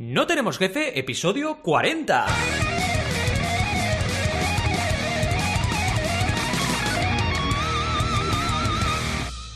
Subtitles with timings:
[0.00, 2.26] No tenemos jefe, episodio 40.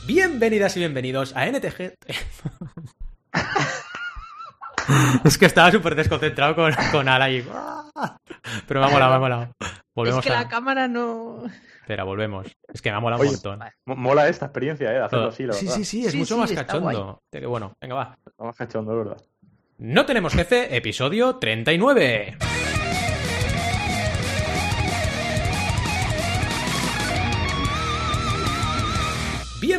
[0.07, 1.95] Bienvenidas y bienvenidos a NTG.
[5.25, 7.43] es que estaba súper desconcentrado con, con Ala y...
[8.69, 9.49] Pero me ha molado, me ha molado.
[9.95, 10.43] Volvemos es que a...
[10.43, 11.45] la cámara no.
[11.81, 12.47] Espera, volvemos.
[12.69, 13.61] Es que me ha molado un montón.
[13.87, 14.95] Mo- Mola esta experiencia, ¿eh?
[14.95, 15.79] De hacerlo así, la sí, verdad.
[15.79, 17.23] sí, sí, es Sí, mucho sí, más cachondo.
[17.33, 18.19] Que bueno, venga, va.
[18.39, 19.17] Más cachondo, ¿verdad?
[19.79, 22.37] No tenemos jefe, episodio 39.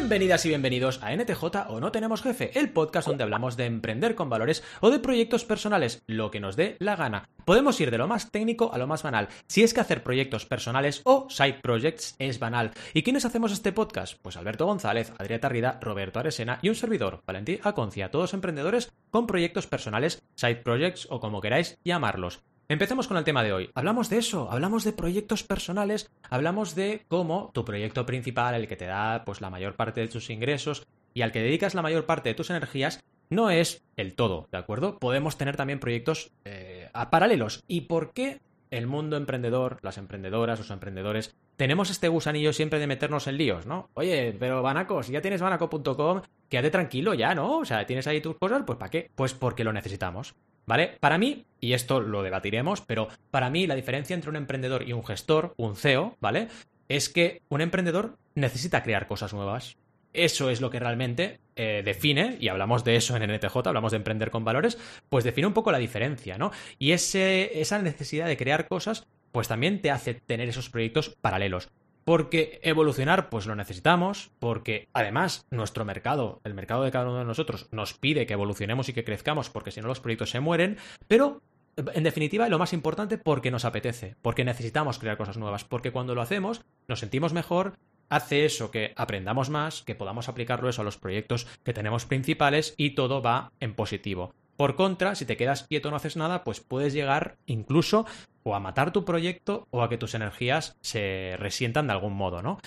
[0.05, 4.13] Bienvenidas y bienvenidos a NTJ o No Tenemos Jefe, el podcast donde hablamos de emprender
[4.13, 7.27] con valores o de proyectos personales, lo que nos dé la gana.
[7.43, 10.45] Podemos ir de lo más técnico a lo más banal, si es que hacer proyectos
[10.45, 12.69] personales o side projects es banal.
[12.93, 14.19] ¿Y quiénes hacemos este podcast?
[14.21, 19.25] Pues Alberto González, Adrián Tarrida, Roberto Aresena y un servidor, Valentí Aconcia, todos emprendedores con
[19.25, 22.43] proyectos personales, side projects o como queráis llamarlos.
[22.67, 23.69] Empecemos con el tema de hoy.
[23.75, 28.75] Hablamos de eso, hablamos de proyectos personales, hablamos de cómo tu proyecto principal, el que
[28.75, 32.07] te da pues la mayor parte de tus ingresos y al que dedicas la mayor
[32.07, 34.97] parte de tus energías, no es el todo, ¿de acuerdo?
[34.97, 37.63] Podemos tener también proyectos eh, paralelos.
[37.67, 42.87] ¿Y por qué el mundo emprendedor, las emprendedoras, los emprendedores, tenemos este gusanillo siempre de
[42.87, 43.89] meternos en líos, ¿no?
[43.93, 47.59] Oye, pero Banaco, si ya tienes banaco.com, quédate tranquilo ya, ¿no?
[47.59, 49.11] O sea, tienes ahí tus cosas, pues ¿para qué?
[49.13, 50.35] Pues porque lo necesitamos.
[50.65, 50.97] ¿Vale?
[50.99, 54.93] Para mí, y esto lo debatiremos, pero para mí la diferencia entre un emprendedor y
[54.93, 56.47] un gestor, un CEO, ¿vale?
[56.89, 59.77] Es que un emprendedor necesita crear cosas nuevas.
[60.13, 63.97] Eso es lo que realmente eh, define, y hablamos de eso en NTJ, hablamos de
[63.97, 64.77] emprender con valores,
[65.09, 66.51] pues define un poco la diferencia, ¿no?
[66.79, 71.69] Y ese, esa necesidad de crear cosas, pues también te hace tener esos proyectos paralelos.
[72.05, 77.25] Porque evolucionar, pues lo necesitamos, porque además nuestro mercado, el mercado de cada uno de
[77.25, 80.77] nosotros, nos pide que evolucionemos y que crezcamos, porque si no los proyectos se mueren,
[81.07, 81.41] pero
[81.77, 86.15] en definitiva, lo más importante, porque nos apetece, porque necesitamos crear cosas nuevas, porque cuando
[86.15, 87.73] lo hacemos nos sentimos mejor,
[88.09, 92.73] hace eso que aprendamos más, que podamos aplicarlo eso a los proyectos que tenemos principales
[92.77, 94.33] y todo va en positivo.
[94.55, 98.05] Por contra, si te quedas quieto no haces nada, pues puedes llegar incluso
[98.45, 102.41] o a matar tu proyecto o a que tus energías se resientan de algún modo,
[102.41, 102.59] ¿no?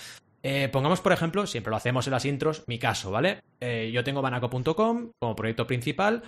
[0.43, 3.41] Eh, pongamos, por ejemplo, siempre lo hacemos en las intros, mi caso, ¿vale?
[3.59, 6.23] Eh, yo tengo banaco.com como proyecto principal,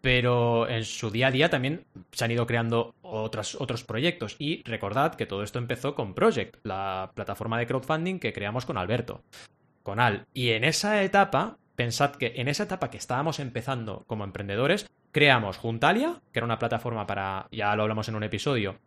[0.00, 4.36] pero en su día a día también se han ido creando otros, otros proyectos.
[4.38, 8.78] Y recordad que todo esto empezó con Project, la plataforma de crowdfunding que creamos con
[8.78, 9.22] Alberto,
[9.82, 10.26] con Al.
[10.32, 15.58] Y en esa etapa, pensad que en esa etapa que estábamos empezando como emprendedores, creamos
[15.58, 18.78] Juntalia, que era una plataforma para, ya lo hablamos en un episodio,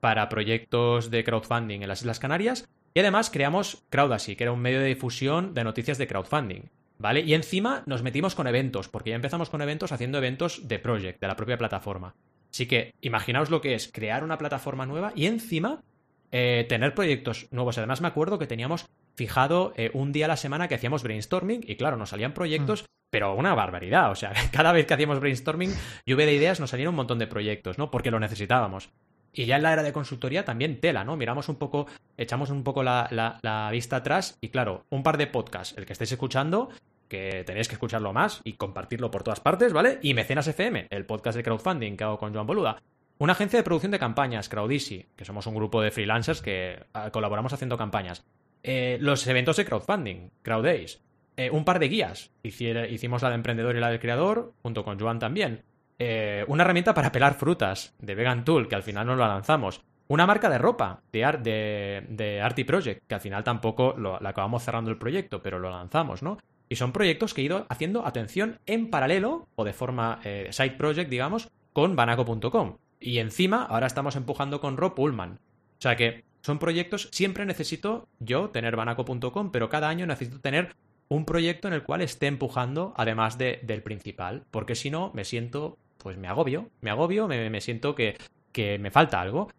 [0.00, 2.68] para proyectos de crowdfunding en las Islas Canarias.
[2.94, 6.62] Y además creamos Crowdasy, que era un medio de difusión de noticias de crowdfunding.
[6.96, 7.20] ¿Vale?
[7.20, 11.20] Y encima nos metimos con eventos, porque ya empezamos con eventos haciendo eventos de Project,
[11.20, 12.14] de la propia plataforma.
[12.52, 15.82] Así que imaginaos lo que es crear una plataforma nueva y encima
[16.30, 17.78] eh, tener proyectos nuevos.
[17.78, 21.64] Además me acuerdo que teníamos fijado eh, un día a la semana que hacíamos brainstorming
[21.66, 24.10] y claro, nos salían proyectos, pero una barbaridad.
[24.10, 25.72] O sea, cada vez que hacíamos brainstorming,
[26.04, 27.88] lluvia de ideas, nos salían un montón de proyectos, ¿no?
[27.88, 28.90] Porque lo necesitábamos.
[29.32, 31.16] Y ya en la era de consultoría también tela, ¿no?
[31.16, 31.86] Miramos un poco,
[32.16, 36.10] echamos un poco la, vista atrás y claro, un par de podcasts, el que estéis
[36.10, 36.70] escuchando,
[37.06, 40.00] que tenéis que escucharlo más y compartirlo por todas partes, ¿vale?
[40.02, 42.82] Y Mecenas FM, el podcast de crowdfunding que hago con Joan Boluda.
[43.18, 47.12] Una agencia de producción de campañas, Crowdisi, que somos un grupo de freelancers que ah,
[47.12, 48.24] colaboramos haciendo campañas.
[48.64, 51.00] Eh, los eventos de crowdfunding, Crowdays.
[51.36, 52.30] Eh, un par de guías.
[52.42, 55.62] Hiciera- hicimos la de emprendedor y la del creador, junto con Joan también.
[55.98, 59.82] Eh, una herramienta para pelar frutas, de Vegan Tool, que al final no la lanzamos.
[60.06, 64.90] Una marca de ropa, de, de, Arty Project, que al final tampoco la acabamos cerrando
[64.90, 66.38] el proyecto, pero lo lanzamos, ¿no?
[66.68, 70.72] Y son proyectos que he ido haciendo atención en paralelo, o de forma eh, side
[70.72, 72.76] project, digamos, con banaco.com.
[73.00, 75.38] Y encima, ahora estamos empujando con Rob Pullman.
[75.78, 80.74] O sea que son proyectos, siempre necesito yo tener banaco.com, pero cada año necesito tener
[81.08, 84.44] un proyecto en el cual esté empujando, además de- del principal.
[84.50, 88.16] Porque si no, me siento, pues me agobio, me agobio, me, me siento que,
[88.52, 89.50] que me falta algo.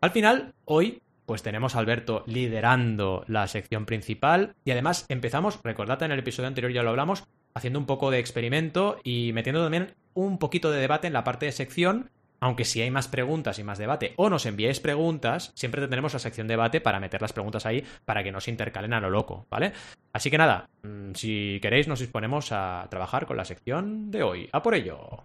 [0.00, 6.02] Al final, hoy, pues tenemos a Alberto liderando la sección principal y además empezamos, recordad
[6.02, 7.24] en el episodio anterior ya lo hablamos,
[7.54, 11.46] haciendo un poco de experimento y metiendo también un poquito de debate en la parte
[11.46, 12.10] de sección,
[12.44, 16.18] aunque si hay más preguntas y más debate o nos enviáis preguntas, siempre tendremos la
[16.18, 19.46] sección debate para meter las preguntas ahí para que no se intercalen a lo loco,
[19.48, 19.72] ¿vale?
[20.12, 24.50] Así que nada, mm, si queréis nos disponemos a trabajar con la sección de hoy.
[24.52, 25.24] A por ello.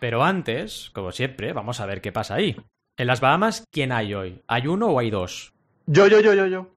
[0.00, 2.56] Pero antes, como siempre, vamos a ver qué pasa ahí.
[2.96, 4.40] En las Bahamas, ¿quién hay hoy?
[4.46, 5.52] ¿Hay uno o hay dos?
[5.84, 6.70] Yo, yo, yo, yo, yo.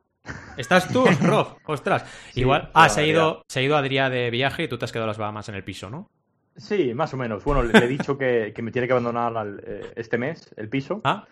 [0.57, 1.59] ¿Estás tú, Rob?
[1.65, 2.03] Ostras.
[2.33, 2.71] Sí, Igual.
[2.73, 5.05] Ah, se ha, ido, se ha ido Adrià de viaje y tú te has quedado
[5.05, 6.09] en las Bahamas en el piso, ¿no?
[6.57, 7.43] Sí, más o menos.
[7.43, 10.69] Bueno, le he dicho que, que me tiene que abandonar al- eh, este mes el
[10.69, 11.01] piso.
[11.03, 11.25] Ah.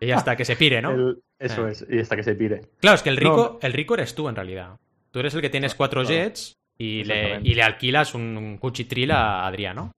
[0.00, 0.90] Y hasta que se pire, ¿no?
[0.92, 1.72] El- eso Eh.
[1.72, 2.60] es, y hasta que se pire.
[2.80, 3.20] Claro, es que el No.
[3.20, 4.76] rico, el rico eres tú en realidad.
[5.10, 6.14] Tú eres el que tienes cuatro Claro.
[6.16, 9.92] jets y le, y le alquilas un, un cuchitril a Adrià, ¿no?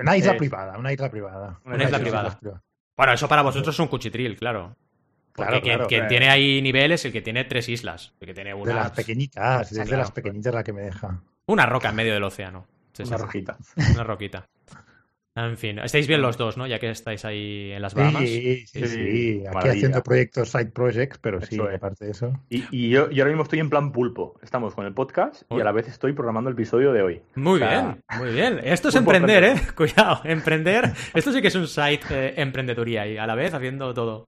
[0.00, 1.60] Una isla Eh, privada, una isla privada.
[1.64, 2.38] una isla privada.
[2.96, 4.76] Bueno, eso para vosotros es un cuchitril, claro.
[5.34, 6.08] Porque Claro, quien, claro, quien eh.
[6.08, 8.14] tiene ahí niveles es el que tiene tres islas.
[8.20, 10.02] El que tiene De una, las pequeñitas, Sí, es de claro.
[10.02, 11.20] las pequeñitas la que me deja.
[11.46, 12.66] una roca en medio del océano.
[12.94, 13.58] Sí, Una sí, rojita.
[13.94, 14.48] una roquita.
[15.36, 16.64] En fin, estáis bien los dos, ¿no?
[16.64, 18.22] Ya que estáis ahí en las Bahamas.
[18.22, 19.30] Sí, sí, Sí, sí.
[19.40, 19.72] Aquí maravilla.
[19.72, 21.74] haciendo proyectos, side projects, pero sí, es.
[21.74, 22.32] aparte de eso.
[22.48, 24.38] Y, y yo, yo ahora mismo estoy en plan pulpo.
[24.44, 27.22] Estamos con el podcast y a la vez estoy programando el episodio de hoy.
[27.34, 28.60] Muy O sea, bien, muy bien.
[28.62, 29.54] Esto es emprender, ¿eh?
[29.76, 30.92] Cuidado, emprender.
[31.14, 34.26] Esto sí que es un site eh, emprendeduría y a la vez haciendo todo.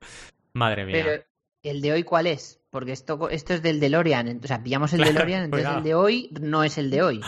[0.55, 1.03] Madre mía.
[1.05, 1.23] Pero,
[1.63, 2.61] ¿el de hoy cuál es?
[2.71, 4.41] Porque esto, esto es del DeLorean.
[4.43, 5.79] O sea, pillamos el Claro, DeLorean, entonces cuidado.
[5.79, 7.21] el de hoy no es el de hoy.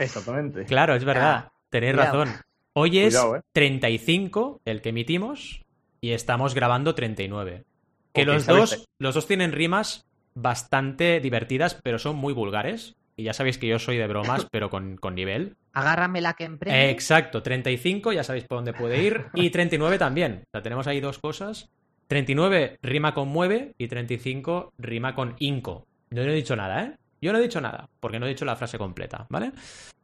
[0.00, 0.64] Exactamente.
[0.64, 1.44] Claro, es verdad.
[1.46, 2.24] Ah, Tenéis cuidado.
[2.24, 2.40] razón.
[2.72, 3.42] Hoy es Cuidado, ¿eh?
[3.52, 5.62] 35 el que emitimos
[6.00, 7.64] y estamos grabando 39.
[8.12, 10.04] Que los, dos, los dos tienen rimas
[10.34, 12.96] bastante divertidas, pero son muy vulgares.
[13.16, 15.56] Y ya sabéis que yo soy de bromas, pero con, con nivel.
[15.74, 16.90] Agárrame la que emprende.
[16.90, 19.26] Exacto, 35, ya sabéis por dónde puede ir.
[19.34, 20.44] Y 39 también.
[20.46, 21.68] O sea, tenemos ahí dos cosas.
[22.08, 25.86] 39 rima con mueve y 35 rima con inco.
[26.10, 26.96] Yo no he dicho nada, ¿eh?
[27.20, 29.52] Yo no he dicho nada, porque no he dicho la frase completa, ¿vale?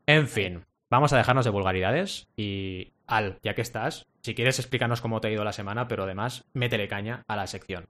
[0.07, 5.01] En fin, vamos a dejarnos de vulgaridades y Al, ya que estás, si quieres explícanos
[5.01, 7.87] cómo te ha ido la semana, pero además métele caña a la sección.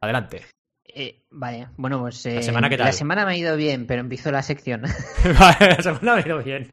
[0.00, 0.42] Adelante.
[0.84, 2.24] Eh, vale, bueno, pues.
[2.26, 2.86] eh, semana qué tal?
[2.86, 4.82] La semana me ha ido bien, pero empiezo la sección.
[5.38, 6.72] Vale, la semana me ha ido bien.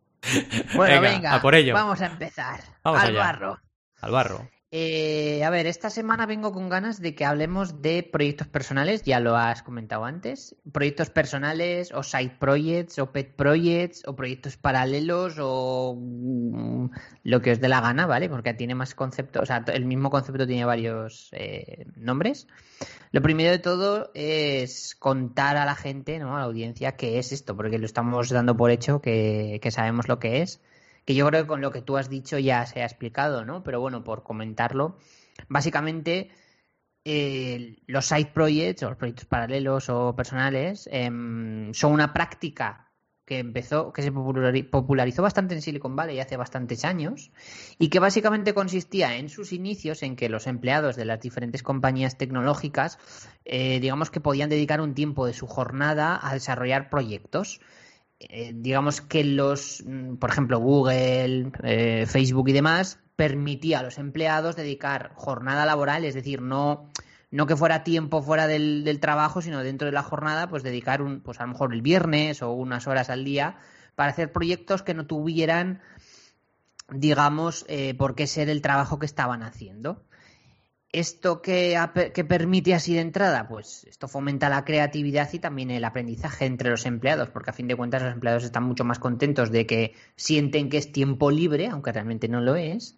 [0.76, 1.74] bueno, venga, a por ello.
[1.74, 2.62] vamos a empezar.
[2.84, 3.20] Vamos Al allá.
[3.20, 3.60] barro.
[4.02, 4.50] Al barro.
[4.75, 9.20] Eh, a ver, esta semana vengo con ganas de que hablemos de proyectos personales, ya
[9.20, 15.38] lo has comentado antes, proyectos personales o side projects o pet projects o proyectos paralelos
[15.40, 16.90] o mm,
[17.24, 18.30] lo que os dé la gana, ¿vale?
[18.30, 22.48] Porque tiene más conceptos, o sea, el mismo concepto tiene varios eh, nombres.
[23.12, 26.36] Lo primero de todo es contar a la gente, ¿no?
[26.36, 30.08] A la audiencia qué es esto, porque lo estamos dando por hecho que, que sabemos
[30.08, 30.62] lo que es
[31.06, 33.64] que yo creo que con lo que tú has dicho ya se ha explicado, ¿no?
[33.64, 34.98] Pero bueno, por comentarlo,
[35.50, 36.30] básicamente
[37.06, 42.92] eh, los side projects o los proyectos paralelos o personales em, son una práctica
[43.26, 47.32] que empezó, que se populari- popularizó bastante en Silicon Valley hace bastantes años
[47.80, 52.18] y que básicamente consistía en sus inicios en que los empleados de las diferentes compañías
[52.18, 53.00] tecnológicas,
[53.46, 57.62] eh, digamos que podían dedicar un tiempo de su jornada a desarrollar proyectos
[58.30, 63.98] eh, digamos que los, mm, por ejemplo, Google, eh, Facebook y demás, permitía a los
[63.98, 66.90] empleados dedicar jornada laboral, es decir, no,
[67.31, 71.22] no que fuera tiempo fuera del, trabajo, sino dentro de la jornada, pues dedicar un,
[71.22, 73.58] pues a lo mejor el viernes o unas horas al día
[73.96, 75.81] para hacer proyectos que no tuvieran,
[76.90, 80.04] digamos, eh, por qué ser el trabajo que estaban haciendo.
[80.94, 81.75] ¿Esto que,
[82.13, 83.48] que, permite así de entrada?
[83.48, 87.68] Pues esto fomenta la creatividad y también el aprendizaje entre los empleados, porque a fin
[87.68, 91.68] de cuentas los empleados están mucho más contentos de que sienten que es tiempo libre,
[91.68, 92.95] aunque realmente no lo es,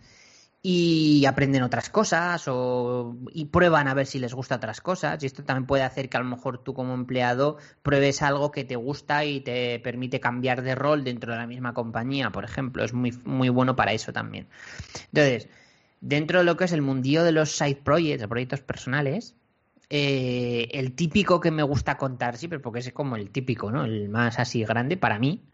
[0.62, 5.24] y aprenden otras cosas o, y prueban a ver si les gusta otras cosas.
[5.24, 8.66] Y esto también puede hacer que a lo mejor tú como empleado pruebes algo que
[8.66, 12.84] te gusta y te permite cambiar de rol dentro de la misma compañía, por ejemplo.
[12.84, 14.50] Es muy, muy bueno para eso también.
[15.14, 15.48] Entonces,
[16.06, 19.36] dentro de lo que es el mundillo de los side projects, de proyectos personales,
[19.90, 23.86] eh, el típico que me gusta contar siempre, porque es como el típico, ¿no?
[23.86, 25.50] El más así grande para mí,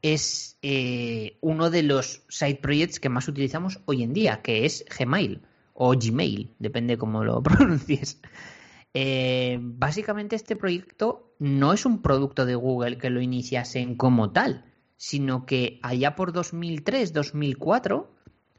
[0.00, 4.86] es eh, uno de los side projects que más utilizamos hoy en día, que es
[4.98, 5.42] Gmail
[5.74, 8.22] o Gmail, depende cómo lo pronuncies.
[8.94, 14.64] Eh, básicamente este proyecto no es un producto de Google que lo iniciasen como tal,
[14.96, 18.06] sino que allá por 2003-2004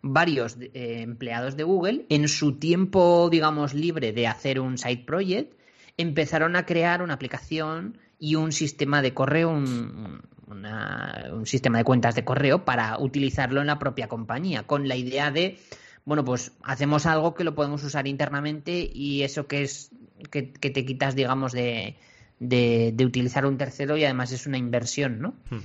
[0.01, 5.53] varios eh, empleados de Google, en su tiempo, digamos, libre de hacer un side project,
[5.97, 11.83] empezaron a crear una aplicación y un sistema de correo, un, una, un, sistema de
[11.83, 15.59] cuentas de correo para utilizarlo en la propia compañía, con la idea de,
[16.05, 19.91] bueno, pues hacemos algo que lo podemos usar internamente y eso que es
[20.29, 21.97] que, que te quitas, digamos, de,
[22.39, 25.33] de, de, utilizar un tercero y además es una inversión, ¿no?
[25.49, 25.59] Hmm.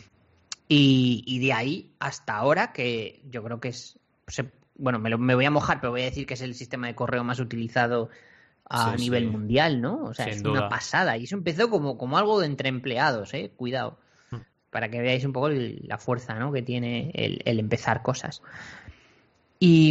[0.69, 5.18] Y, y de ahí hasta ahora, que yo creo que es se, bueno, me, lo,
[5.18, 7.40] me, voy a mojar, pero voy a decir que es el sistema de correo más
[7.40, 8.11] utilizado
[8.68, 9.30] a sí, nivel sí.
[9.30, 10.04] mundial, ¿no?
[10.04, 10.61] O sea, Sin es duda.
[10.61, 11.16] una pasada.
[11.16, 13.52] Y eso empezó como, como algo de entre empleados, ¿eh?
[13.56, 13.99] Cuidado.
[14.30, 14.38] Hmm.
[14.71, 16.52] Para que veáis un poco el, la fuerza, ¿no?
[16.52, 18.42] Que tiene el, el empezar cosas.
[19.59, 19.88] Y,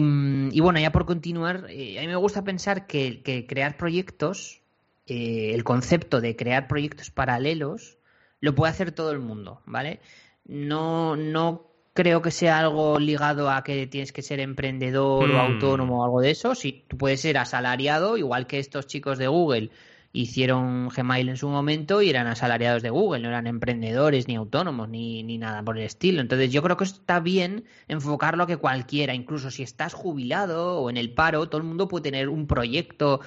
[0.51, 4.61] y, bueno, ya por continuar, eh, a mí me gusta pensar que, que crear proyectos
[5.07, 7.97] eh, el concepto de crear proyectos paralelos
[8.39, 9.99] lo puede hacer todo el mundo, ¿vale?
[10.45, 15.39] No, no creo que sea algo ligado a que tienes que ser emprendedor o Hmm.
[15.39, 16.53] autónomo o algo de eso.
[16.53, 19.71] Sí, tú puedes ser asalariado, igual que estos chicos de Google
[20.11, 24.87] hicieron Gmail en su momento y eran asalariados de Google, no eran emprendedores ni autónomos
[24.89, 26.21] ni, ni nada por el estilo.
[26.21, 30.89] Entonces yo creo que está bien enfocarlo a que cualquiera, incluso si estás jubilado o
[30.89, 33.19] en el paro, todo el mundo puede tener un proyecto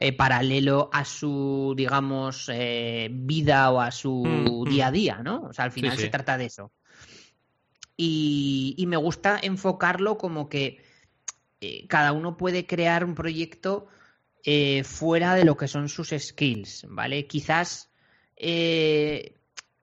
[0.00, 4.70] eh, paralelo a su, digamos, eh, vida o a su Mm, mm.
[4.70, 5.42] día a día, ¿no?
[5.50, 6.02] O sea, al final sí.
[6.02, 6.70] se trata de eso.
[7.98, 10.82] Y, y me gusta enfocarlo como que
[11.60, 13.88] eh, cada uno puede crear un proyecto
[14.44, 17.26] eh, fuera de lo que son sus skills, ¿vale?
[17.26, 17.90] Quizás
[18.36, 19.34] eh,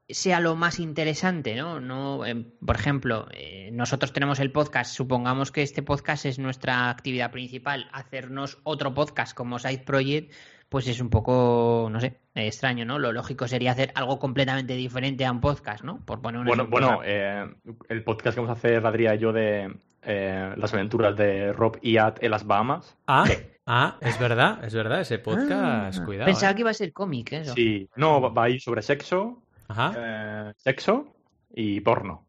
[0.07, 1.79] sea lo más interesante, ¿no?
[1.79, 6.89] no eh, por ejemplo, eh, nosotros tenemos el podcast, supongamos que este podcast es nuestra
[6.89, 10.31] actividad principal, hacernos otro podcast como Side Project,
[10.75, 12.99] pues es un poco, no sé, extraño, ¿no?
[12.99, 15.99] Lo lógico sería hacer algo completamente diferente a un podcast, ¿no?
[16.03, 17.47] Por poner un Bueno, ejemplo bueno eh,
[17.87, 21.77] el podcast que vamos a hacer, Adrián y yo, de eh, las aventuras de Rob
[21.81, 22.97] y Ad en las Bahamas.
[23.07, 23.23] Ah,
[23.65, 26.25] ah, es verdad, es verdad, ese podcast, Ah, cuidado.
[26.25, 26.55] Pensaba eh.
[26.55, 27.53] que iba a ser cómic, eso.
[27.53, 29.93] Sí, no, va a ir sobre sexo, Ajá.
[29.95, 31.07] eh, sexo
[31.53, 32.25] y porno.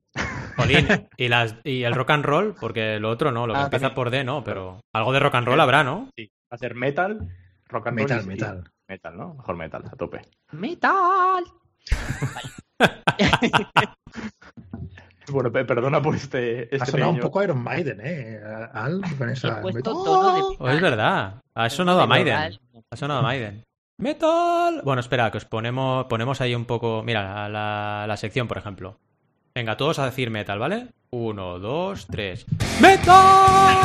[0.57, 0.87] Jolín,
[1.17, 3.87] y, las, y el rock and roll, porque lo otro no, lo que Ah, empieza
[3.87, 3.95] también.
[3.97, 6.11] por D no, pero algo de rock and roll habrá, ¿no?
[6.17, 7.29] Sí, va a ser metal,
[7.68, 8.25] rock and Metal, roll.
[8.25, 8.70] y- metal.
[8.88, 9.35] Metal, ¿no?
[9.35, 10.23] Mejor metal, a tope.
[10.52, 11.44] ¡Metal!
[15.28, 18.40] Bueno, pe- perdona por este, Ha este sonado un poco Iron Maiden, ¿eh?
[18.73, 19.58] Al, con esa...
[19.58, 20.04] He puesto metal.
[20.04, 22.35] tono de es verdad, ha sonado a Maiden.
[22.37, 22.61] Metal.
[22.92, 23.64] Ha sonado a Maiden.
[23.99, 24.82] ¡Metal!
[24.85, 27.02] Bueno, espera, que os ponemos, ponemos ahí un poco.
[27.02, 29.00] Mira, la, la- la sección, por ejemplo.
[29.52, 30.90] Venga, todos a decir metal, ¿vale?
[31.11, 32.46] Uno, dos, tres.
[32.80, 33.76] ¡Metal!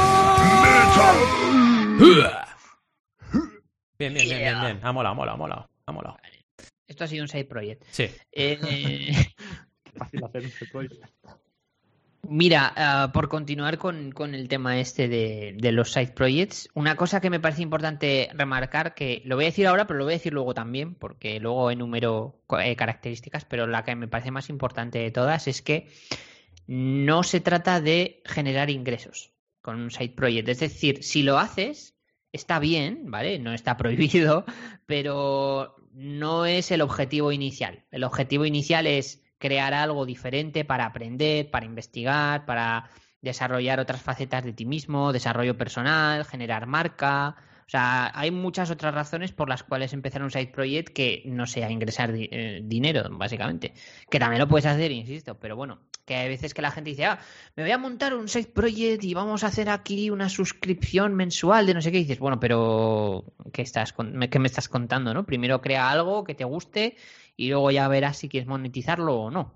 [4.01, 4.79] Bien, bien, bien, bien, bien.
[4.81, 5.69] Ha molado, ha molado, ha molado.
[5.85, 6.17] Ha molado.
[6.87, 7.83] Esto ha sido un side project.
[7.91, 8.09] Sí.
[8.31, 8.57] Eh,
[9.95, 11.07] Fácil hacer este proyecto.
[12.23, 16.95] mira, ah, por continuar con, con el tema este de, de los side projects, una
[16.95, 20.13] cosa que me parece importante remarcar, que lo voy a decir ahora, pero lo voy
[20.13, 24.49] a decir luego también, porque luego enumero eh, características, pero la que me parece más
[24.49, 25.89] importante de todas es que
[26.65, 29.31] no se trata de generar ingresos
[29.61, 30.49] con un side project.
[30.49, 31.93] Es decir, si lo haces,
[32.31, 33.39] está bien, ¿vale?
[33.39, 34.45] No está prohibido,
[34.85, 37.83] pero no es el objetivo inicial.
[37.91, 42.89] El objetivo inicial es crear algo diferente para aprender, para investigar, para
[43.21, 47.35] desarrollar otras facetas de ti mismo, desarrollo personal, generar marca.
[47.67, 51.47] O sea, hay muchas otras razones por las cuales empezar un side project que no
[51.47, 53.73] sea ingresar eh, dinero, básicamente.
[54.09, 57.05] Que también lo puedes hacer, insisto, pero bueno, que hay veces que la gente dice,
[57.05, 57.19] ah,
[57.55, 61.65] me voy a montar un side project y vamos a hacer aquí una suscripción mensual
[61.65, 61.99] de no sé qué.
[61.99, 65.13] Dices, bueno, pero ¿qué, estás qué me estás contando?
[65.13, 65.25] ¿no?
[65.25, 66.97] Primero crea algo que te guste
[67.35, 69.53] y luego ya verás si quieres monetizarlo o no.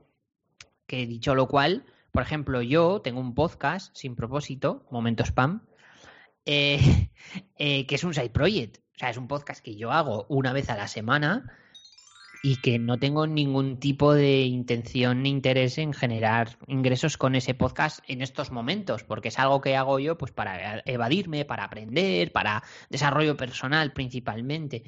[0.87, 5.61] Que dicho lo cual, por ejemplo, yo tengo un podcast sin propósito, Momento Spam,
[6.45, 7.09] eh,
[7.57, 8.77] eh, que es un side project.
[8.95, 11.51] O sea, es un podcast que yo hago una vez a la semana
[12.45, 17.55] y que no tengo ningún tipo de intención ni interés en generar ingresos con ese
[17.55, 22.31] podcast en estos momentos, porque es algo que hago yo pues para evadirme, para aprender,
[22.31, 22.61] para
[22.91, 24.83] desarrollo personal principalmente.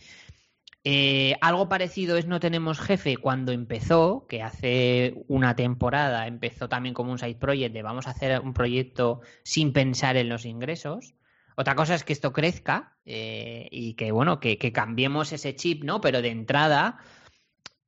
[0.84, 6.94] Eh, algo parecido es No Tenemos Jefe cuando empezó, que hace una temporada empezó también
[6.94, 11.16] como un side project de vamos a hacer un proyecto sin pensar en los ingresos.
[11.56, 15.84] Otra cosa es que esto crezca eh, y que, bueno, que, que cambiemos ese chip,
[15.84, 16.02] ¿no?
[16.02, 17.00] Pero de entrada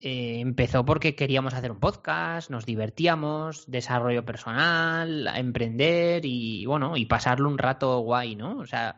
[0.01, 7.05] eh, empezó porque queríamos hacer un podcast, nos divertíamos, desarrollo personal, emprender y, bueno, y
[7.05, 8.59] pasarlo un rato guay, ¿no?
[8.59, 8.95] O sea,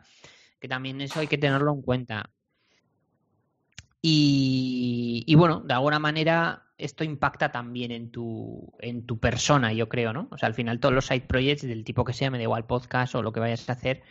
[0.60, 2.30] que también eso hay que tenerlo en cuenta.
[4.00, 9.88] Y, y bueno, de alguna manera esto impacta también en tu, en tu persona, yo
[9.88, 10.28] creo, ¿no?
[10.30, 12.66] O sea, al final todos los side projects del tipo que sea, me da igual
[12.66, 14.02] podcast o lo que vayas a hacer,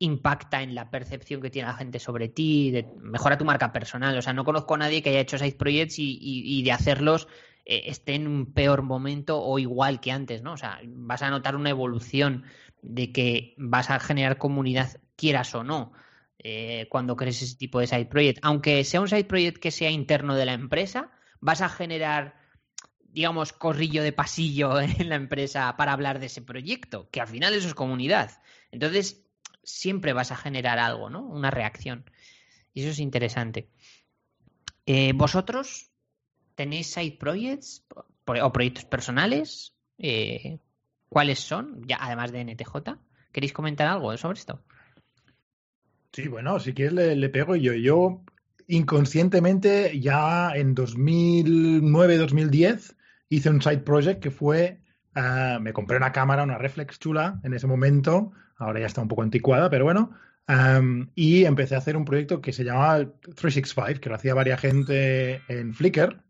[0.00, 4.16] impacta en la percepción que tiene la gente sobre ti, mejora tu marca personal.
[4.16, 5.48] O sea, no conozco a nadie que haya hecho y,
[5.98, 7.28] y- y de hacerlos
[7.64, 10.52] eh, esté en un peor momento o igual que antes, ¿no?
[10.52, 12.44] O sea, vas a notar una evolución
[12.82, 15.92] de que vas a generar comunidad, quieras o no,
[16.38, 18.38] eh, cuando crees ese tipo de side project.
[18.42, 22.36] Aunque sea un side project que sea interno de la empresa, vas a generar
[23.10, 27.54] digamos, corrillo de pasillo en la empresa para hablar de ese proyecto, que al final
[27.54, 28.30] eso es comunidad.
[28.70, 29.27] Entonces,
[29.68, 31.22] siempre vas a generar algo, ¿no?
[31.22, 32.04] Una reacción.
[32.72, 33.68] Y eso es interesante.
[34.86, 35.90] Eh, ¿Vosotros
[36.54, 37.84] tenéis side projects
[38.24, 39.74] o proyectos personales?
[39.98, 40.58] Eh,
[41.08, 41.82] ¿Cuáles son?
[41.86, 42.76] Ya, además de NTJ.
[43.32, 44.62] ¿Queréis comentar algo sobre esto?
[46.12, 47.74] Sí, bueno, si quieres le, pego yo.
[47.74, 48.22] Yo
[48.66, 52.96] inconscientemente ya en 2009-2010
[53.28, 54.80] hice un side project que fue,
[55.14, 59.08] uh, me compré una cámara, una reflex chula en ese momento, ahora ya está un
[59.08, 60.12] poco anticuada, pero bueno,
[61.14, 65.42] y empecé a hacer un proyecto que se llamaba 365, que lo hacía varias gente
[65.48, 66.22] en Flickr,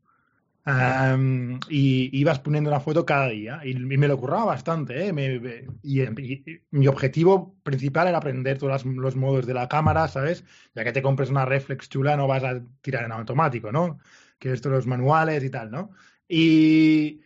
[1.71, 5.09] y ibas poniendo una foto cada día y, me lo curraba bastante.
[5.09, 5.67] ¿eh?
[5.83, 6.03] Y,
[6.71, 10.45] mi objetivo principal era aprender todos los, modos de la cámara, ¿sabes?
[10.75, 13.99] Ya que te compres una reflex chula no vas a tirar en automático, ¿no?
[14.39, 15.91] Que esto los manuales y tal, ¿no?
[16.29, 17.23] Y,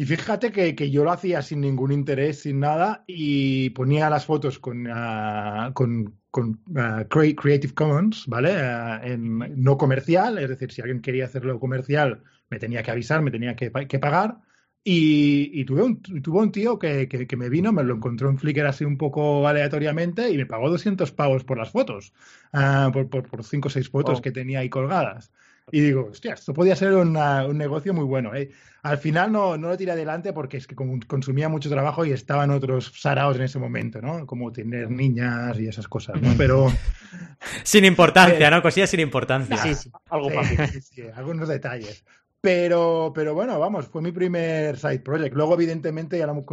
[0.00, 4.24] y fíjate que, que, yo lo hacía sin ningún interés, sin nada, y ponía las
[4.24, 8.54] fotos con, uh, con, con uh, Creative Commons, ¿vale?
[8.54, 13.20] Uh, en no comercial, es decir, si alguien quería hacerlo comercial, me tenía que avisar,
[13.20, 14.38] me tenía que, que pagar.
[14.82, 18.30] Y, y, tuve, un, tuve un tío que, que, que, me vino, me lo encontró
[18.30, 22.14] en Flickr así un poco aleatoriamente y me pagó 200 pavos por las fotos,
[22.54, 24.22] uh, por, por, por, cinco o seis fotos oh.
[24.22, 25.30] que tenía ahí colgadas.
[25.72, 28.34] Y digo, hostia, esto podía ser una, un negocio muy bueno.
[28.34, 28.50] ¿eh?
[28.82, 32.50] Al final no, no, lo tiré adelante porque es que consumía mucho trabajo y estaban
[32.50, 34.26] otros saraos en ese momento, ¿no?
[34.26, 36.32] Como tener niñas y esas cosas, ¿no?
[36.36, 36.72] Pero...
[37.62, 38.62] sin importancia, eh, ¿no?
[38.62, 39.56] Cosillas sin importancia.
[39.58, 39.90] Sí, sí.
[40.08, 40.58] Algo fácil.
[40.68, 42.04] Sí, sí, algunos detalles.
[42.40, 45.34] Pero, pero bueno, vamos, fue mi primer side project.
[45.34, 46.44] Luego, evidentemente, ya lo,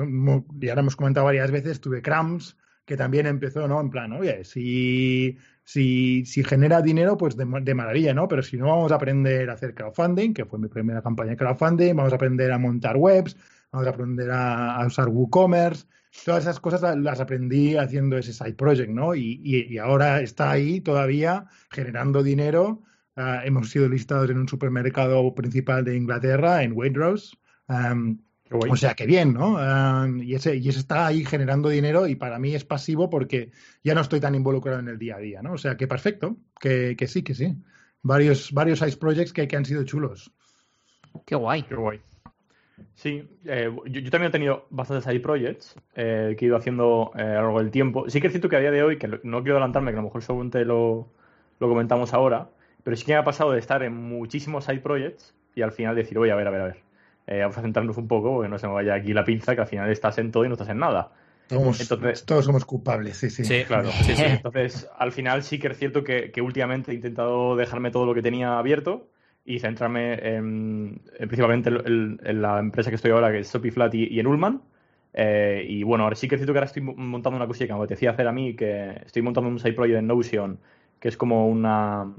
[0.59, 3.79] ya lo hemos comentado varias veces, tuve Cramps, que también empezó, ¿no?
[3.79, 8.29] En plan, oye, si, si, si genera dinero, pues de, maravilla, ¿no?
[8.29, 11.37] Pero si no, vamos a aprender a hacer crowdfunding, que fue mi primera campaña de
[11.37, 13.35] crowdfunding, vamos a aprender a montar webs,
[13.73, 15.85] vamos a aprender a, a usar WooCommerce.
[16.23, 19.13] Todas esas cosas las aprendí haciendo ese side project, ¿no?
[19.13, 22.81] Y, y, y ahora está ahí todavía generando dinero
[23.17, 27.35] Uh, hemos sido listados en un supermercado principal de Inglaterra, en Waitrose.
[27.67, 28.19] Um,
[28.51, 29.55] o sea, que bien, ¿no?
[29.55, 33.51] Um, y, ese, y ese está ahí generando dinero y para mí es pasivo porque
[33.83, 35.53] ya no estoy tan involucrado en el día a día, ¿no?
[35.53, 37.55] O sea, que perfecto, que, que sí, que sí.
[38.01, 40.31] Varios, varios ice projects que, que, han sido chulos.
[41.25, 41.63] Qué guay.
[41.63, 41.99] Qué guay.
[42.93, 47.11] Sí, eh, yo, yo, también he tenido bastantes side projects eh, que he ido haciendo
[47.15, 48.09] eh, a lo largo del tiempo.
[48.09, 50.01] Sí que es cierto que a día de hoy, que no quiero adelantarme, que a
[50.01, 51.11] lo mejor seguramente lo,
[51.59, 52.49] lo comentamos ahora,
[52.83, 55.95] pero sí que me ha pasado de estar en muchísimos side projects y al final
[55.95, 56.86] decir, oye, a ver, a ver, a ver.
[57.27, 59.61] Eh, vamos a centrarnos un poco, porque no se me vaya aquí la pinza, que
[59.61, 61.11] al final estás en todo y no estás en nada.
[61.49, 63.45] Somos, Entonces, todos somos culpables, sí, sí.
[63.45, 63.89] Sí, claro.
[63.91, 64.23] Sí, sí.
[64.25, 68.13] Entonces, al final sí que es cierto que, que, últimamente he intentado dejarme todo lo
[68.13, 69.09] que tenía abierto
[69.45, 73.89] y centrarme en, en principalmente en, en, la empresa que estoy ahora, que es Shopify
[73.93, 74.61] y, y en Ullman.
[75.13, 77.73] Eh, y bueno, ahora sí que es cierto que ahora estoy montando una cosilla que
[77.73, 80.59] me apetecía hacer a mí, que estoy montando un side project en Notion,
[80.99, 82.13] que es como una,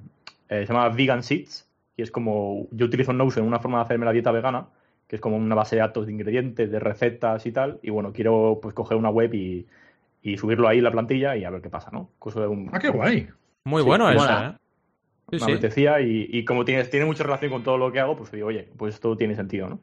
[0.48, 4.06] eh, se llama Vegan Seeds y es como, yo utilizo Notion, una forma de hacerme
[4.06, 4.68] la dieta vegana,
[5.08, 8.12] que es como una base de datos de ingredientes, de recetas y tal, y bueno,
[8.12, 9.66] quiero pues coger una web y,
[10.22, 12.10] y subirlo ahí en la plantilla y a ver qué pasa, ¿no?
[12.18, 13.28] Cosa de un, ah, qué guay.
[13.64, 14.52] Muy sí, bueno eso, ¿eh?
[15.30, 15.52] Sí, me sí.
[15.52, 18.48] apetecía y, y, como tiene, tiene mucha relación con todo lo que hago, pues digo,
[18.48, 19.80] oye, pues esto tiene sentido, ¿no?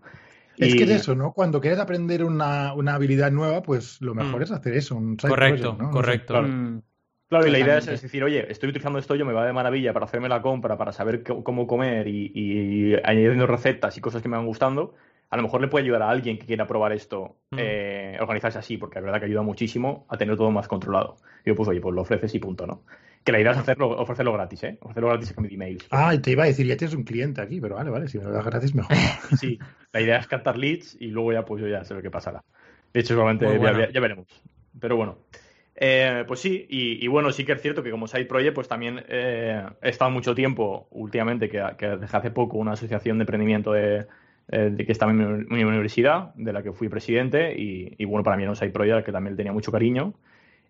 [0.58, 0.78] Es y...
[0.78, 1.34] que es eso, ¿no?
[1.34, 4.44] Cuando quieres aprender una, una habilidad nueva, pues lo mejor mm.
[4.44, 4.96] es hacer eso.
[4.96, 5.92] Un correcto, project, ¿no?
[5.92, 6.34] correcto.
[6.34, 6.48] Claro.
[6.48, 6.82] Mm.
[7.28, 9.52] Claro, y la idea es, es, decir, oye, estoy utilizando esto, yo me va de
[9.52, 14.22] maravilla para hacerme la compra, para saber cómo comer y, y, añadiendo recetas y cosas
[14.22, 14.94] que me van gustando.
[15.30, 17.58] A lo mejor le puede ayudar a alguien que quiera probar esto, mm.
[17.60, 21.18] eh, organizarse así, porque la verdad que ayuda muchísimo a tener todo más controlado.
[21.44, 22.84] Y yo, pues, oye, pues lo ofreces y punto, ¿no?
[23.24, 24.78] Que la idea es hacerlo, ofrecerlo gratis, ¿eh?
[24.82, 25.88] Ofrecerlo gratis cambio de emails.
[25.90, 28.26] Ah, te iba a decir, ya tienes un cliente aquí, pero vale, vale, si me
[28.26, 28.96] lo das gratis, mejor.
[29.40, 29.58] sí,
[29.92, 32.44] la idea es captar leads y luego ya, pues yo ya sé lo que pasará.
[32.94, 33.42] De hecho, bueno.
[33.42, 34.28] ya, ya, veremos.
[34.80, 35.18] Pero bueno.
[35.76, 38.70] Eh, pues sí, y, y, bueno, sí que es cierto que como Side Project, pues
[38.70, 43.24] también eh, he estado mucho tiempo últimamente, que, que dejé hace poco una asociación de
[43.24, 44.06] emprendimiento de,
[44.50, 48.24] eh, de que estaba en mi, universidad, de la que fui presidente, y, y, bueno,
[48.24, 50.14] para mí era un Side Project que también tenía mucho cariño.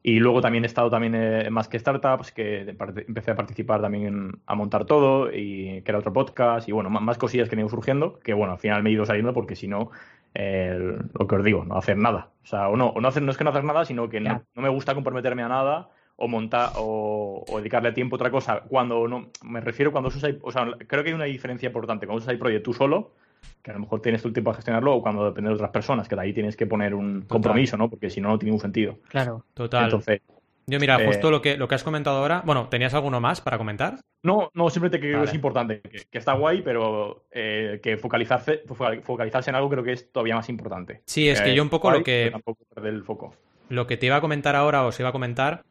[0.07, 2.75] Y luego también he estado también en más que startups, que
[3.07, 6.91] empecé a participar también en, a montar todo, y que era otro podcast, y bueno,
[6.91, 9.33] más, más cosillas que han ido surgiendo, que bueno, al final me he ido saliendo
[9.33, 9.89] porque si no,
[10.35, 12.29] eh, lo que os digo, no hacer nada.
[12.43, 14.19] O sea, o no, o no, hacer, no es que no hacer nada, sino que
[14.19, 18.29] no, no, me gusta comprometerme a nada o montar o, o, dedicarle tiempo a otra
[18.29, 18.61] cosa.
[18.67, 22.05] Cuando no, me refiero cuando usas, o sea, creo que hay una diferencia importante.
[22.05, 23.13] Cuando usas iProject tú solo,
[23.61, 26.07] que a lo mejor tienes tu tiempo a gestionarlo, o cuando depende de otras personas,
[26.07, 27.27] que de ahí tienes que poner un Total.
[27.27, 27.89] compromiso, ¿no?
[27.89, 28.99] Porque si no, no tiene un sentido.
[29.09, 29.45] Claro.
[29.53, 29.85] Total.
[29.85, 30.21] Entonces,
[30.67, 32.41] yo, mira, eh, justo lo que, lo que has comentado ahora.
[32.43, 33.99] Bueno, ¿tenías alguno más para comentar?
[34.23, 35.25] No, no, simplemente que vale.
[35.25, 38.63] es importante, que, que, está guay, pero eh, que focalizarse,
[39.03, 41.01] focalizarse en algo creo que es todavía más importante.
[41.05, 42.29] Sí, es que yo un poco guay, lo que.
[42.31, 43.35] Tampoco perder el foco.
[43.69, 45.63] Lo que te iba a comentar ahora, os iba a comentar,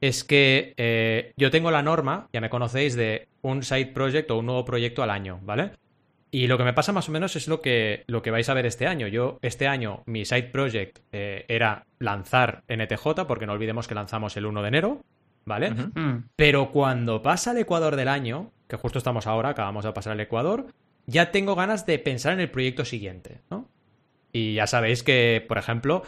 [0.00, 4.38] es que eh, yo tengo la norma, ya me conocéis, de un side project o
[4.38, 5.72] un nuevo proyecto al año, ¿vale?
[6.30, 8.54] Y lo que me pasa más o menos es lo que, lo que vais a
[8.54, 9.06] ver este año.
[9.06, 14.36] Yo, este año, mi side project eh, era lanzar NTJ, porque no olvidemos que lanzamos
[14.36, 15.04] el 1 de enero,
[15.44, 15.70] ¿vale?
[15.70, 16.22] Uh -huh.
[16.34, 20.20] Pero cuando pasa el Ecuador del año, que justo estamos ahora, acabamos de pasar el
[20.20, 20.66] Ecuador,
[21.06, 23.68] ya tengo ganas de pensar en el proyecto siguiente, ¿no?
[24.32, 26.02] Y ya sabéis que, por ejemplo,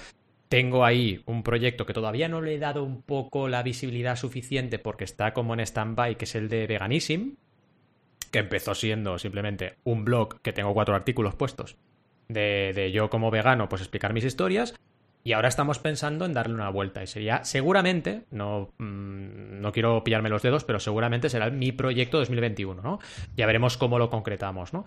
[0.48, 4.78] tengo ahí un proyecto que todavía no le he dado un poco la visibilidad suficiente
[4.78, 7.36] porque está como en stand-by, que es el de Veganism,
[8.30, 11.76] que empezó siendo simplemente un blog que tengo cuatro artículos puestos
[12.28, 14.74] de, de yo como vegano, pues explicar mis historias,
[15.24, 17.02] y ahora estamos pensando en darle una vuelta.
[17.02, 22.18] Y sería, seguramente, no, mm, no quiero pillarme los dedos, pero seguramente será mi proyecto
[22.18, 22.98] 2021, ¿no?
[23.36, 24.86] Ya veremos cómo lo concretamos, ¿no?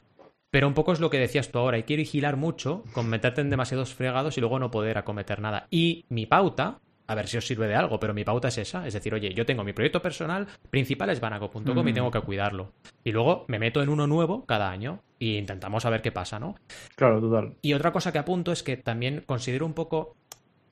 [0.49, 3.41] Pero un poco es lo que decías tú ahora, hay que vigilar mucho con meterte
[3.41, 5.67] en demasiados fregados y luego no poder acometer nada.
[5.69, 6.80] Y mi pauta,
[7.12, 9.34] a ver si os sirve de algo, pero mi pauta es esa, es decir, oye,
[9.34, 12.71] yo tengo mi proyecto personal principal es banaco.com y tengo que cuidarlo.
[13.04, 16.39] Y luego me meto en uno nuevo cada año y intentamos a ver qué pasa,
[16.39, 16.56] ¿no?
[16.95, 17.58] Claro, total.
[17.62, 20.15] Y otra cosa que apunto es que también considero un poco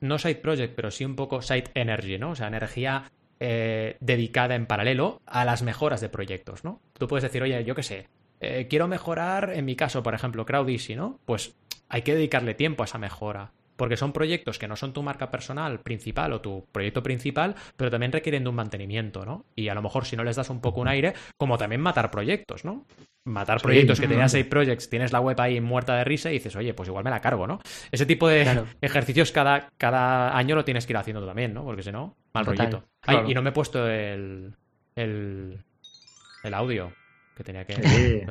[0.00, 2.30] no side project, pero sí un poco side energy, ¿no?
[2.30, 6.80] O sea, energía eh, dedicada en paralelo a las mejoras de proyectos, ¿no?
[6.94, 8.08] Tú puedes decir, oye, yo qué sé,
[8.40, 11.20] eh, quiero mejorar, en mi caso, por ejemplo, CrowdEasy, ¿no?
[11.26, 11.54] Pues
[11.90, 15.30] hay que dedicarle tiempo a esa mejora porque son proyectos que no son tu marca
[15.30, 19.46] personal principal o tu proyecto principal, pero también requieren de un mantenimiento, ¿no?
[19.56, 22.10] Y a lo mejor si no les das un poco un aire, como también matar
[22.10, 22.84] proyectos, ¿no?
[23.24, 26.56] Matar proyectos que tenías seis projects, tienes la web ahí muerta de risa y dices,
[26.56, 27.58] oye, pues igual me la cargo, ¿no?
[27.90, 31.64] Ese tipo de ejercicios cada, cada año lo tienes que ir haciendo también, ¿no?
[31.64, 32.84] Porque si no, mal rollito.
[33.26, 34.56] y no me he puesto el,
[34.94, 35.64] el,
[36.44, 36.92] el audio
[37.34, 37.74] que tenía que.
[37.76, 38.22] Sí.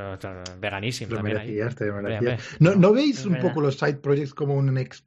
[0.60, 2.38] veganísimo también.
[2.60, 5.04] ¿No, ¿No, veis un poco los side projects como un ex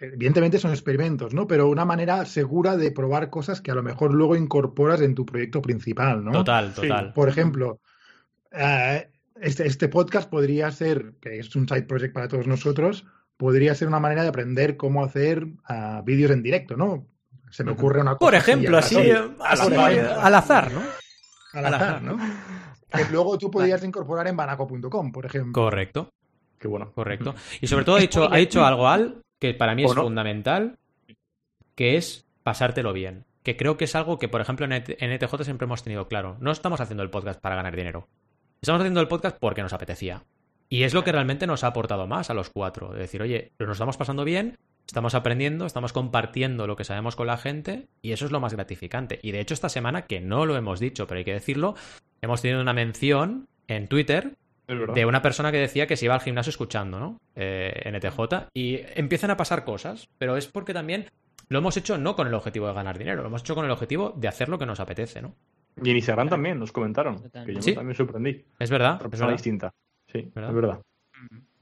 [0.00, 1.46] evidentemente son experimentos, ¿no?
[1.46, 5.26] Pero una manera segura de probar cosas que a lo mejor luego incorporas en tu
[5.26, 6.32] proyecto principal, ¿no?
[6.32, 7.12] Total, total.
[7.12, 7.80] Por ejemplo,
[8.50, 13.06] eh, este, este, podcast podría ser, que es un side project para todos nosotros,
[13.36, 17.06] podría ser una manera de aprender cómo hacer uh, vídeos en directo, ¿no?
[17.50, 18.18] Se me ocurre una cosa.
[18.18, 20.82] Por ejemplo, así, al, azar, ¿no?
[21.52, 22.16] Al azar, ¿no?
[22.90, 25.52] que luego tú podrías incorporar en banaco.com, por ejemplo.
[25.52, 26.10] Correcto.
[26.58, 26.92] Qué bueno.
[26.92, 27.34] Correcto.
[27.60, 30.78] Y sobre todo ha dicho, ha dicho algo al que para mí es fundamental,
[31.74, 33.24] que es pasártelo bien.
[33.42, 34.72] Que creo que es algo que, por ejemplo, en
[35.12, 36.36] ETJ siempre hemos tenido claro.
[36.40, 38.06] No estamos haciendo el podcast para ganar dinero.
[38.60, 40.22] Estamos haciendo el podcast porque nos apetecía.
[40.68, 42.92] Y es lo que realmente nos ha aportado más a los cuatro.
[42.92, 47.26] De decir, oye, nos estamos pasando bien, estamos aprendiendo, estamos compartiendo lo que sabemos con
[47.26, 49.18] la gente y eso es lo más gratificante.
[49.22, 51.74] Y de hecho esta semana, que no lo hemos dicho, pero hay que decirlo,
[52.20, 54.36] hemos tenido una mención en Twitter
[54.94, 57.18] de una persona que decía que se iba al gimnasio escuchando, ¿no?
[57.34, 58.48] Eh, NTJ.
[58.54, 61.06] Y empiezan a pasar cosas, pero es porque también
[61.48, 63.70] lo hemos hecho no con el objetivo de ganar dinero, lo hemos hecho con el
[63.70, 65.34] objetivo de hacer lo que nos apetece, ¿no?
[65.82, 68.44] Y en Instagram también nos comentaron, que yo también sorprendí.
[68.58, 68.96] Es verdad.
[68.96, 69.72] Otra persona distinta.
[70.06, 70.80] Sí, es verdad.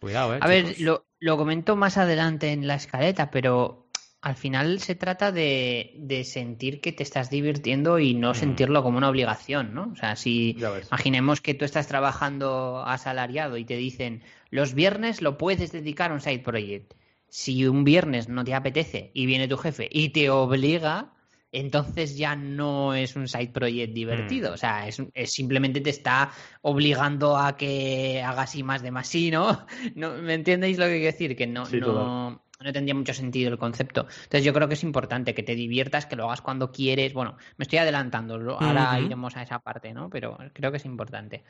[0.00, 0.38] Cuidado, eh.
[0.40, 3.87] A ver, lo, lo comento más adelante en la escaleta, pero
[4.20, 8.34] al final se trata de, sentir que te estás divirtiendo y no mm.
[8.34, 9.90] sentirlo como una obligación, ¿no?
[9.92, 10.56] O sea, si
[10.90, 16.14] imaginemos que tú estás trabajando asalariado y te dicen los viernes lo puedes dedicar a
[16.14, 16.94] un side project.
[17.28, 21.12] Si un viernes no te apetece y viene tu jefe y te obliga,
[21.52, 24.50] entonces ya no es un side project divertido.
[24.50, 24.54] Mm.
[24.54, 29.30] O sea, es, simplemente te está obligando a que hagas y más de más sí,
[29.30, 29.64] ¿no?
[29.94, 30.14] ¿no?
[30.14, 31.36] ¿Me entendéis lo que quiero decir?
[31.36, 34.02] Que no, no, no tendría mucho sentido el concepto.
[34.02, 37.12] Entonces yo creo que es importante que te diviertas, que lo hagas cuando quieres.
[37.14, 40.10] Bueno, me estoy adelantando, ahora iremos a esa parte, ¿no?
[40.10, 41.44] Pero creo que es importante.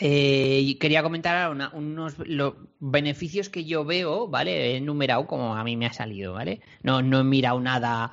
[0.00, 4.72] Eh, quería comentar unos los beneficios que yo veo, ¿vale?
[4.72, 6.60] He enumerado como a mí me ha salido, ¿vale?
[6.82, 8.10] No, no he mirado nada,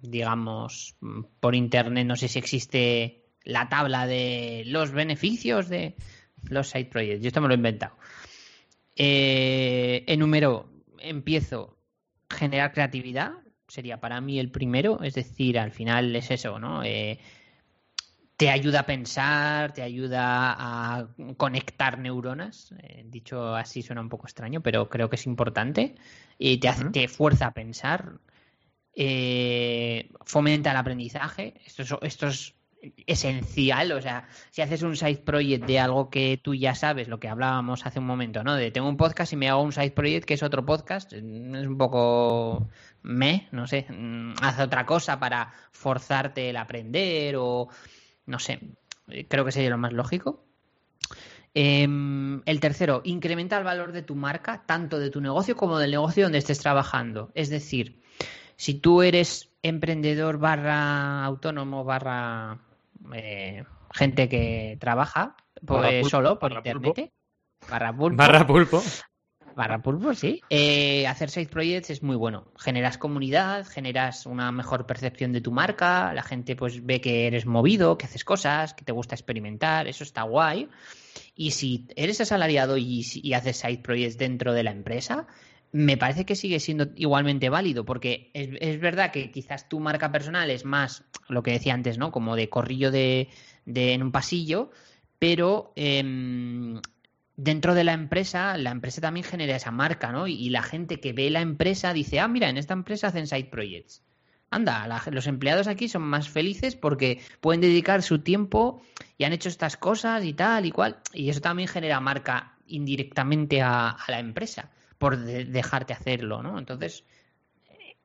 [0.00, 0.96] digamos,
[1.40, 5.96] por internet, no sé si existe la tabla de los beneficios de
[6.48, 7.22] los side projects.
[7.22, 7.96] Yo esto me lo he inventado.
[8.96, 11.76] Eh, número empiezo
[12.30, 13.32] generar creatividad,
[13.68, 16.82] sería para mí el primero, es decir, al final es eso, ¿no?
[16.84, 17.18] Eh,
[18.36, 22.74] te ayuda a pensar, te ayuda a conectar neuronas.
[22.82, 25.94] Eh, dicho así suena un poco extraño, pero creo que es importante.
[26.38, 28.18] Y te, hace, te fuerza a pensar.
[28.96, 31.54] Eh, fomenta el aprendizaje.
[31.64, 32.54] Esto esto es
[33.06, 37.20] esencial, o sea, si haces un side project de algo que tú ya sabes, lo
[37.20, 38.54] que hablábamos hace un momento, ¿no?
[38.54, 41.22] De tengo un podcast y me hago un side project que es otro podcast, es
[41.22, 42.68] un poco
[43.02, 47.68] me, no sé, mm, haz otra cosa para forzarte el aprender o
[48.26, 48.60] no sé,
[49.28, 50.44] creo que sería lo más lógico.
[51.56, 55.92] Em, el tercero, incrementa el valor de tu marca, tanto de tu negocio como del
[55.92, 57.30] negocio donde estés trabajando.
[57.34, 58.02] Es decir,
[58.56, 62.58] si tú eres emprendedor barra autónomo barra
[63.12, 67.12] eh, gente que trabaja pues, solo por internet.
[67.70, 68.82] Barra pulpo.
[69.54, 70.40] Barra pulpo, sí.
[70.50, 72.52] Eh, hacer side projects es muy bueno.
[72.58, 77.46] Generas comunidad, generas una mejor percepción de tu marca, la gente pues ve que eres
[77.46, 80.68] movido, que haces cosas, que te gusta experimentar, eso está guay.
[81.36, 85.26] Y si eres asalariado y, y haces side projects dentro de la empresa,
[85.74, 90.48] me parece que sigue siendo igualmente válido, porque es, verdad que quizás tu marca personal
[90.50, 92.12] es más, lo que decía antes, ¿no?
[92.12, 93.28] Como de corrillo de,
[93.66, 94.70] en un pasillo,
[95.18, 96.80] pero em,
[97.34, 100.28] dentro de la empresa, la empresa también genera esa marca, ¿no?
[100.28, 103.46] Y, la gente que ve la empresa dice, ah, mira, en esta empresa hacen side
[103.46, 104.04] projects.
[104.50, 108.80] Anda, los empleados aquí son más felices porque pueden dedicar su tiempo
[109.18, 110.98] y han hecho estas cosas y tal y cual.
[111.12, 114.70] Y eso también genera marca indirectamente a la empresa
[115.04, 116.58] por dejarte hacerlo, ¿no?
[116.58, 117.04] Entonces,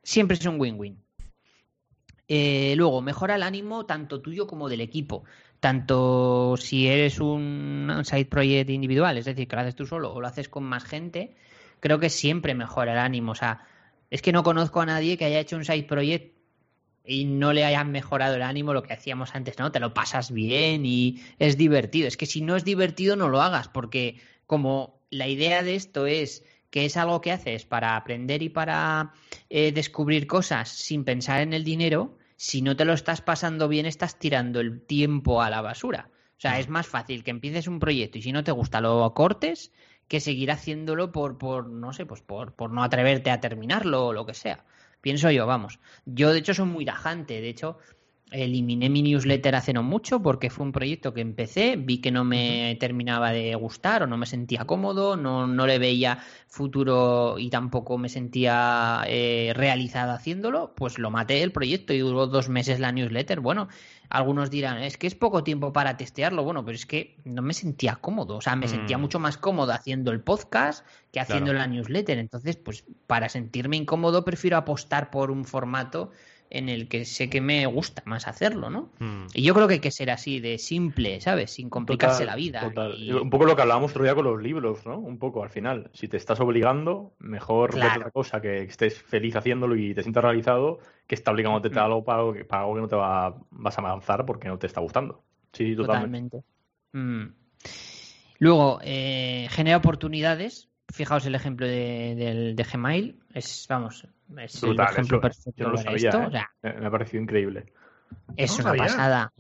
[0.04, 1.02] siempre es un win-win.
[2.28, 5.24] Eh, luego, mejora el ánimo tanto tuyo como del equipo.
[5.62, 10.20] Tanto si eres un, side project individual, es decir, que lo haces tú solo o
[10.20, 11.38] lo haces con más gente,
[11.80, 13.32] creo que siempre mejora el ánimo.
[13.32, 13.66] O sea,
[14.10, 16.36] es que no conozco a nadie que haya hecho un side project
[17.06, 19.72] y no le hayan mejorado el ánimo lo que hacíamos antes, ¿no?
[19.72, 22.10] Te lo pasas bien y es divertido.
[22.10, 26.06] Es que si no es divertido, no lo hagas, porque como la idea de esto
[26.06, 29.14] es que es algo que haces para aprender y para
[29.50, 33.86] eh, descubrir cosas sin pensar en el dinero, si no te lo estás pasando bien,
[33.86, 36.10] estás tirando el tiempo a la basura.
[36.38, 39.14] O sea, es más fácil que empieces un proyecto y si no te gusta lo
[39.14, 39.74] cortes
[40.08, 44.14] que seguir haciéndolo por, por no sé, pues por, por no atreverte a terminarlo o
[44.14, 44.64] lo que sea.
[45.02, 45.80] Pienso yo, vamos.
[46.06, 47.42] Yo, de hecho, soy muy rajante.
[47.42, 47.78] De hecho,
[48.32, 52.24] eliminé mi newsletter hace no mucho porque fue un proyecto que empecé, vi que no
[52.24, 57.50] me terminaba de gustar o no me sentía cómodo, no, no le veía futuro y
[57.50, 62.80] tampoco me sentía eh, realizada haciéndolo, pues lo maté el proyecto y duró dos meses
[62.80, 63.40] la newsletter.
[63.40, 63.68] Bueno,
[64.10, 67.54] algunos dirán, es que es poco tiempo para testearlo, bueno, pero es que no me
[67.54, 69.02] sentía cómodo, o sea, me sentía mm.
[69.02, 72.18] mucho más cómodo haciendo el podcast que haciendo la newsletter.
[72.18, 76.12] Entonces, pues para sentirme incómodo prefiero apostar por un formato
[76.50, 78.90] en el que sé que me gusta más hacerlo, ¿no?
[79.00, 79.28] Hmm.
[79.34, 81.52] Y yo creo que hay que ser así, de simple, ¿sabes?
[81.52, 82.72] Sin complicarse la vida.
[83.22, 84.98] Un poco lo que hablábamos otro día con los libros, ¿no?
[84.98, 85.90] Un poco al final.
[85.94, 88.00] Si te estás obligando, mejor claro.
[88.00, 91.86] otra cosa que estés feliz haciéndolo y te sientas realizado, que está obligándote a hmm.
[91.86, 95.22] algo para, algo que no te va, vas a avanzar porque no te está gustando.
[95.54, 96.42] Sí, totalmente.
[96.94, 97.28] Hmm.
[98.40, 103.20] Luego, eh, genera oportunidades Fijaos el ejemplo de, de, Gmail.
[103.34, 106.74] Es, vamos, es el ejemplo perfecto no lo sabía, ¿eh?
[106.80, 107.74] Me ha parecido increíble.
[108.36, 109.34] Es una pasada.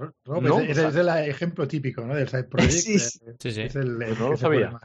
[0.68, 2.16] es, el ejemplo típico ¿no?
[2.16, 2.72] del side project.
[2.72, 3.62] sí, sí.
[3.62, 4.80] Es el, pues no lo sabía.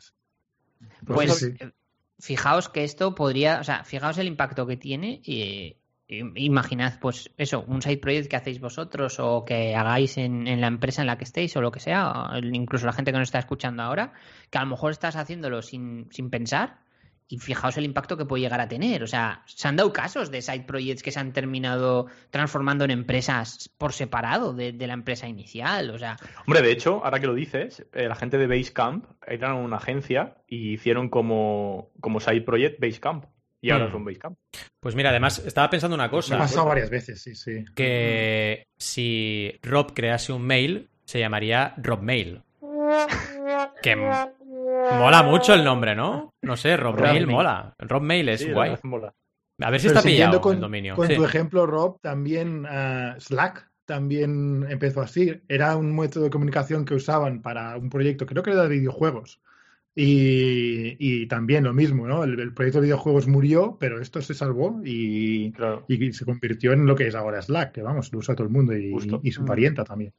[1.06, 1.72] Pues, eh,
[2.18, 7.64] fijaos que esto podría, o sea, fijaos el impacto que tiene y imaginad, pues eso,
[7.66, 11.16] un side project que hacéis vosotros o que hagáis en, en, la empresa en la
[11.16, 14.12] que estéis o lo que sea, incluso la gente que nos está escuchando ahora,
[14.50, 16.83] que a lo mejor estás haciéndolo sin, sin pensar
[17.28, 19.02] y fijaos el impacto que puede llegar a tener.
[19.02, 22.90] O sea, se han dado casos de side projects que se han terminado transformando en
[22.90, 25.90] empresas por separado de, la empresa inicial.
[25.90, 26.16] O sea.
[26.46, 30.36] Hombre, de hecho, ahora que lo dices, eh, la gente de Basecamp eran una agencia
[30.46, 33.24] y hicieron como, como side project Basecamp
[33.64, 34.36] y ahora es un Basecamp.
[34.78, 36.34] Pues mira, además, estaba pensando una cosa.
[36.34, 37.64] Me ha pasado varias veces, sí, sí.
[37.74, 42.42] Que si Rob crease un mail, se llamaría Rob Mail.
[43.82, 43.94] Que
[44.92, 46.34] mola mucho el nombre, ¿no?
[46.42, 47.74] No sé, Rob, Mail mola.
[47.78, 48.76] Rob Mail es guay.
[49.60, 50.96] A ver si está pillado con, el dominio.
[50.96, 55.40] Con tu ejemplo, Rob, también uh, Slack también empezó así.
[55.48, 59.40] Era un método de comunicación que usaban para un proyecto, creo que era de videojuegos.
[59.96, 62.24] Y, también lo mismo, ¿no?
[62.24, 65.52] El, proyecto de videojuegos murió, pero esto se salvó y,
[66.12, 68.76] se convirtió en lo que es ahora Slack, que vamos, lo usa todo el mundo
[68.76, 68.92] y,
[69.30, 69.46] su mm.
[69.46, 70.12] parienta también.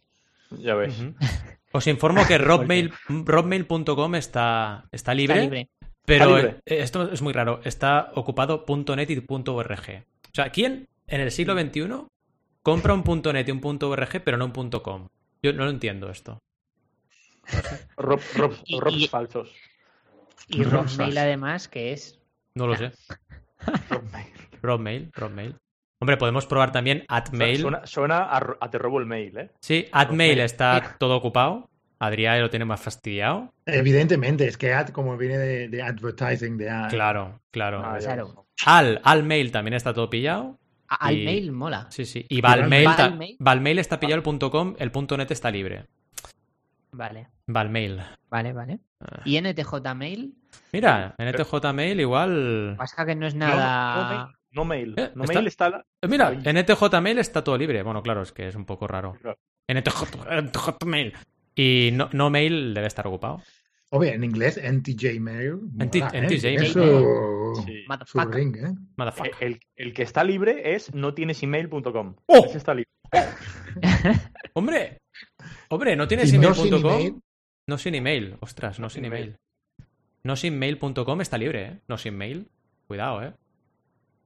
[0.52, 0.96] Ya ves.
[1.76, 2.38] Os informo que
[3.34, 5.68] robmail.com está, está libre.
[6.06, 7.60] Pero eh, esto es muy raro.
[7.66, 8.64] Está ocupado
[8.96, 9.46] .net y .org.
[9.52, 12.08] O sea, ¿quién en el siglo XXI
[12.64, 15.10] compra un .net y un .org pero no un .com?
[15.44, 16.40] Yo no lo entiendo esto.
[17.98, 18.22] Rob,
[19.10, 19.52] falsos.
[20.48, 22.22] Y Rob Mail además, que es...
[22.54, 22.94] No lo sé.
[24.62, 25.12] Rob Mail.
[25.14, 25.58] Rob Mail,
[26.00, 27.58] Hombre, podemos probar también AdMail.
[27.60, 29.50] Suena, suena a, te robo el mail, ¿eh?
[29.62, 31.70] Sí, AdMail está todo ocupado.
[32.00, 33.54] Adrián lo tiene más fastidiado.
[33.66, 36.90] Evidentemente, es que ad como viene de, advertising, de ad.
[36.90, 37.82] Claro, claro.
[37.84, 37.98] Ah,
[38.66, 40.60] al, al mail también está todo pillado.
[40.88, 41.88] Al mail mola.
[41.90, 42.26] Sí, sí.
[42.30, 45.86] Y Valmail, Valmail está pillado el .com, el .net está libre.
[46.96, 47.28] Vale.
[47.48, 48.02] Valmail.
[48.30, 48.80] Vale, vale.
[49.02, 49.22] Ah.
[49.26, 50.34] ¿Y NTJ Mail?
[50.72, 52.76] Mira, NTJ Mail igual.
[52.78, 54.32] Pasa que no es nada.
[54.52, 54.94] No, mail.
[54.96, 55.86] Eh, no mail está.
[56.02, 57.84] Eh, mira, NTJ Mail está todo libre.
[57.84, 59.18] Bueno, claro, es que es un poco raro.
[59.68, 61.14] NTJ, Mail.
[61.54, 63.42] Y no, no mail debe estar ocupado.
[63.90, 65.60] Obvio, en inglés, NTJmail.
[65.80, 65.86] ¿eh?
[65.86, 66.78] NTJmail.
[69.40, 69.60] ¿eh?
[69.76, 72.16] El que está libre es no tienes email.com.
[72.28, 72.46] ¡Oh!
[72.46, 72.90] Ese está libre.
[74.54, 75.00] Hombre,
[75.70, 76.92] hombre, no tienes Y no sin email.com.
[76.94, 77.16] email.
[77.68, 79.38] No sin email, ostras, no sin email.
[80.24, 81.80] No sin mail.com está libre, ¿eh?
[81.88, 82.48] No sin mail.
[82.88, 83.34] Cuidado, ¿eh?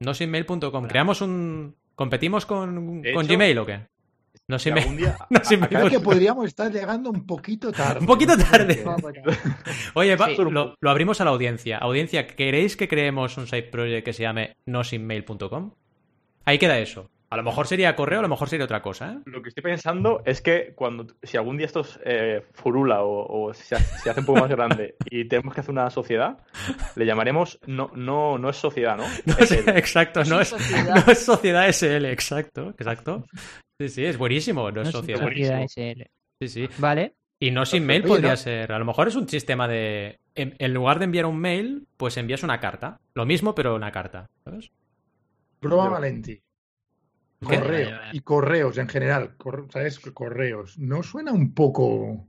[0.00, 0.86] No sin mail.com.
[0.86, 1.74] Creamos un.
[1.94, 3.80] ¿Competimos con, con hecho, Gmail o qué?
[4.48, 4.96] No sin Que mail.
[4.96, 5.90] día- No sin mail.
[5.90, 8.00] que podríamos estar llegando un poquito tarde.
[8.00, 8.82] Un poquito tarde.
[9.94, 10.36] Oye, va, Sí.
[10.38, 11.78] lo, lo abrimos a la audiencia.
[11.78, 15.72] Audiencia, ¿queréis que creemos un side project que se llame nosinmail.com?
[16.46, 17.10] Ahí queda eso.
[17.32, 19.18] A lo mejor sería correo, a lo mejor sería otra cosa, ¿eh?
[19.26, 23.54] Lo que estoy pensando es que cuando si algún día esto eh, furula o, o
[23.54, 26.38] se, hace, se hace un poco más grande y tenemos que hacer una sociedad,
[26.96, 29.04] le llamaremos no no no es sociedad, ¿no?
[29.26, 31.06] No Es es- exacto, no es, sociedad.
[31.06, 33.24] no es sociedad SL, exacto, exacto.
[33.80, 35.20] Sí, sí, es buenísimo, no es No es sociedad.
[35.22, 36.02] sociedad SL.
[36.42, 36.68] Sí, sí.
[36.78, 37.14] Vale.
[37.38, 38.72] Y no sin mail podría ser.
[38.72, 40.18] A lo mejor es un sistema de.
[40.34, 42.98] En, en lugar de enviar un mail, pues envías una carta.
[43.14, 44.28] Lo mismo, pero una carta.
[44.44, 44.70] ¿Sabes?
[45.60, 46.42] Prueba Yo- Valenti.
[47.42, 47.98] Correo.
[48.12, 49.36] Y correos en general.
[49.36, 49.98] cor- ¿Sabes?
[50.00, 50.78] Correos.
[50.78, 52.26] ¿No suena un poco.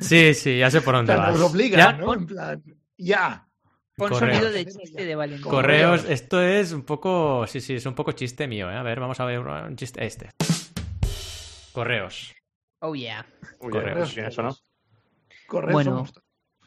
[0.00, 1.38] Sí, sí, ya sé por O dónde sea, vas.
[1.38, 2.12] nos obliga, Ya, ¿no?
[2.14, 2.62] En plan.
[2.98, 3.48] Ya.
[3.96, 4.36] Pon Correos.
[4.38, 5.50] sonido de chiste de Valentín.
[5.50, 7.46] Correos, esto es un poco.
[7.46, 8.76] Sí, sí, es un poco chiste mío, ¿eh?
[8.76, 10.04] A ver, vamos a ver un chiste.
[10.04, 10.30] Este.
[11.72, 12.34] Correos.
[12.80, 13.24] Oh, yeah.
[13.58, 14.08] Correos.
[14.10, 14.56] ya, ¿quién es eso, no?
[15.46, 15.90] Correos Bueno.
[15.92, 16.12] somos-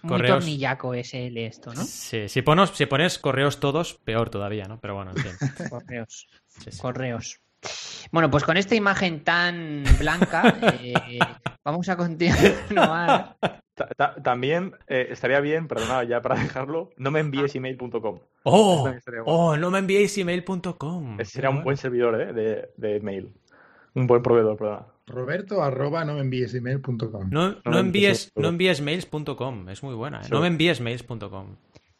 [0.06, 0.38] Muy Correos.
[0.40, 1.84] tornillaco SL esto, ¿no?
[1.84, 4.80] Sí, si, pones, si pones correos todos, peor todavía, ¿no?
[4.80, 5.32] Pero bueno, en fin.
[5.70, 6.28] Correos.
[6.48, 6.80] Sí, sí.
[6.82, 7.40] Correos.
[8.12, 10.94] Bueno, pues con esta imagen tan blanca, eh,
[11.66, 13.36] vamos a continuar.
[13.74, 18.20] Ta- ta- También eh, estaría bien, perdona, ya para dejarlo, no me envíes email.com.
[18.44, 18.88] ¡Oh!
[19.26, 19.58] ¡Oh!
[19.58, 21.20] No me enviéis email.com.
[21.20, 22.34] Ese sería un buen servidor ¿eh?
[22.34, 23.34] de, de mail.
[23.96, 24.86] Un buen proveedor, perdona.
[25.08, 27.30] Roberto arroba no me envíes email.com.
[27.30, 30.22] No, envíes, no envíes mails.com, es muy buena.
[30.22, 30.24] ¿eh?
[30.26, 30.32] Sí.
[30.32, 31.56] No me envíes mails.com.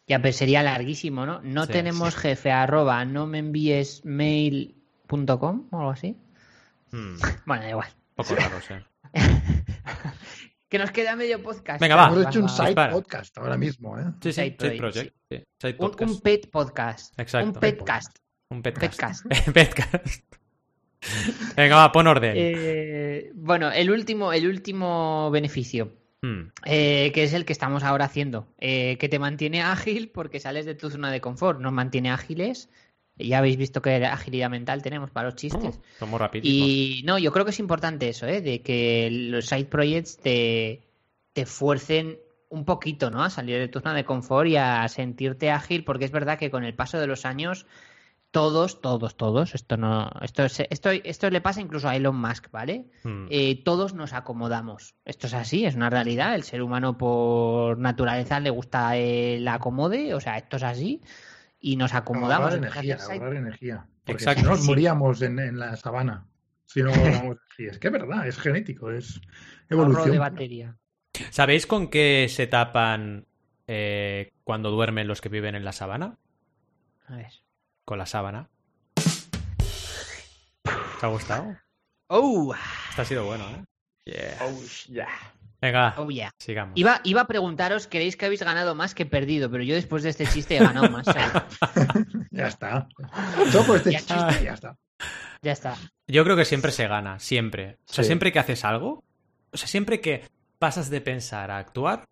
[0.08, 1.42] Ya, pero sería larguísimo, ¿no?
[1.42, 6.16] No Sí, tenemos jefe arroba, no me envíes mail.com o algo así.
[6.92, 7.16] Hmm,
[7.46, 7.88] Bueno, da igual.
[8.16, 8.74] poco raro, sí.
[10.68, 11.80] Que nos queda medio podcast.
[11.80, 12.08] Venga, va.
[12.08, 12.92] Hemos hecho un side dispara.
[12.92, 14.06] podcast ahora mismo, ¿eh?
[14.22, 17.20] Sí, sí, Side side project, sí, side un pet podcast.
[17.20, 17.50] Exacto.
[17.50, 18.18] Un petcast.
[18.50, 19.24] Un petcast.
[19.26, 19.50] petcast.
[19.54, 20.36] Petcast.
[21.56, 22.34] Venga, va, pon orden.
[22.36, 25.92] Eh, bueno, el último, el último beneficio,
[26.26, 30.40] Hmm, eh, que es el que estamos ahora haciendo, eh, que te mantiene ágil porque
[30.40, 32.70] sales de tu zona de confort, nos mantiene ágiles.
[33.18, 35.80] Ya habéis visto que agilidad mental tenemos para los chistes.
[36.00, 36.68] Somos rapidísimos.
[36.68, 38.42] Y no, yo creo que es importante eso, ¿eh?
[38.42, 40.82] de que los side projects te,
[41.32, 42.18] te fuercen
[42.50, 43.24] un poquito, ¿no?
[43.24, 46.52] A salir de tu zona de confort y a sentirte ágil, porque es verdad que
[46.52, 47.68] con el paso de los años,
[48.36, 52.52] todos, todos, todos, esto no, esto, es- esto, esto le pasa incluso a Elon Musk,
[52.52, 52.86] ¿vale?
[53.04, 53.28] Hmm.
[53.30, 54.94] Eh, todos nos acomodamos.
[55.06, 56.36] Esto es así, es una realidad.
[56.36, 61.02] El ser humano por naturaleza le gusta el acomode, o sea, esto es así.
[61.62, 62.52] Y nos acomodamos.
[62.54, 63.88] Ahorrar energía, ahorrar energía.
[64.04, 64.42] Porque Exacto.
[64.42, 66.26] si no, nos moríamos en, en la sabana.
[66.66, 66.92] Si no.
[67.58, 69.22] Es que es verdad, es genético, es
[69.72, 70.12] ahorro evolución.
[70.12, 70.76] de batería.
[71.30, 73.28] ¿Sabéis con qué se tapan
[73.66, 76.18] eh, cuando duermen los que viven en la sabana?
[77.08, 77.32] A ver.
[77.86, 78.50] Con la sábana.
[80.64, 81.56] ¿Te ha gustado?
[82.08, 82.54] Oh,
[82.90, 83.64] Este ha sido bueno, ¿eh?
[84.06, 84.38] Yeah.
[84.42, 85.08] Oh, yeah.
[85.62, 86.32] Venga, oh yeah.
[86.40, 86.74] sigamos.
[86.78, 89.50] Iba, iba a preguntaros, ¿creéis que habéis ganado más que perdido?
[89.50, 91.06] Pero yo después de este chiste he ganado más.
[92.32, 92.88] Ya está.
[93.66, 94.42] Por este Ya chiste, está.
[94.42, 94.76] ya está.
[95.42, 95.76] ya está.
[96.08, 97.78] Yo creo que siempre se gana, siempre.
[97.90, 98.10] O sea, Sí.
[98.10, 99.04] siempre que haces algo,
[99.52, 100.28] o sea, siempre que
[100.60, 102.06] pasas de pensar a actuar,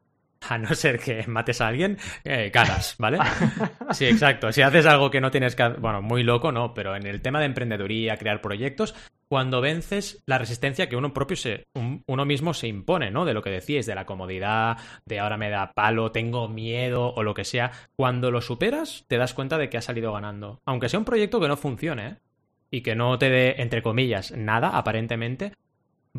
[0.49, 3.19] a no ser que mates a alguien, eh, ganas, ¿vale?
[3.91, 4.51] Sí, exacto.
[4.51, 5.67] Si haces algo que no tienes que...
[5.69, 8.95] Bueno, muy loco, no, pero en el tema de emprendeduría, crear proyectos,
[9.27, 11.63] cuando vences la resistencia que uno propio se...
[11.75, 13.25] un- uno mismo se impone, ¿no?
[13.25, 17.23] De lo que decíais, de la comodidad, de ahora me da palo, tengo miedo o
[17.23, 17.71] lo que sea.
[17.95, 20.59] Cuando lo superas, te das cuenta de que has salido ganando.
[20.65, 22.15] Aunque sea un proyecto que no funcione, ¿eh?
[22.71, 25.53] y que no te dé, entre comillas, nada, aparentemente,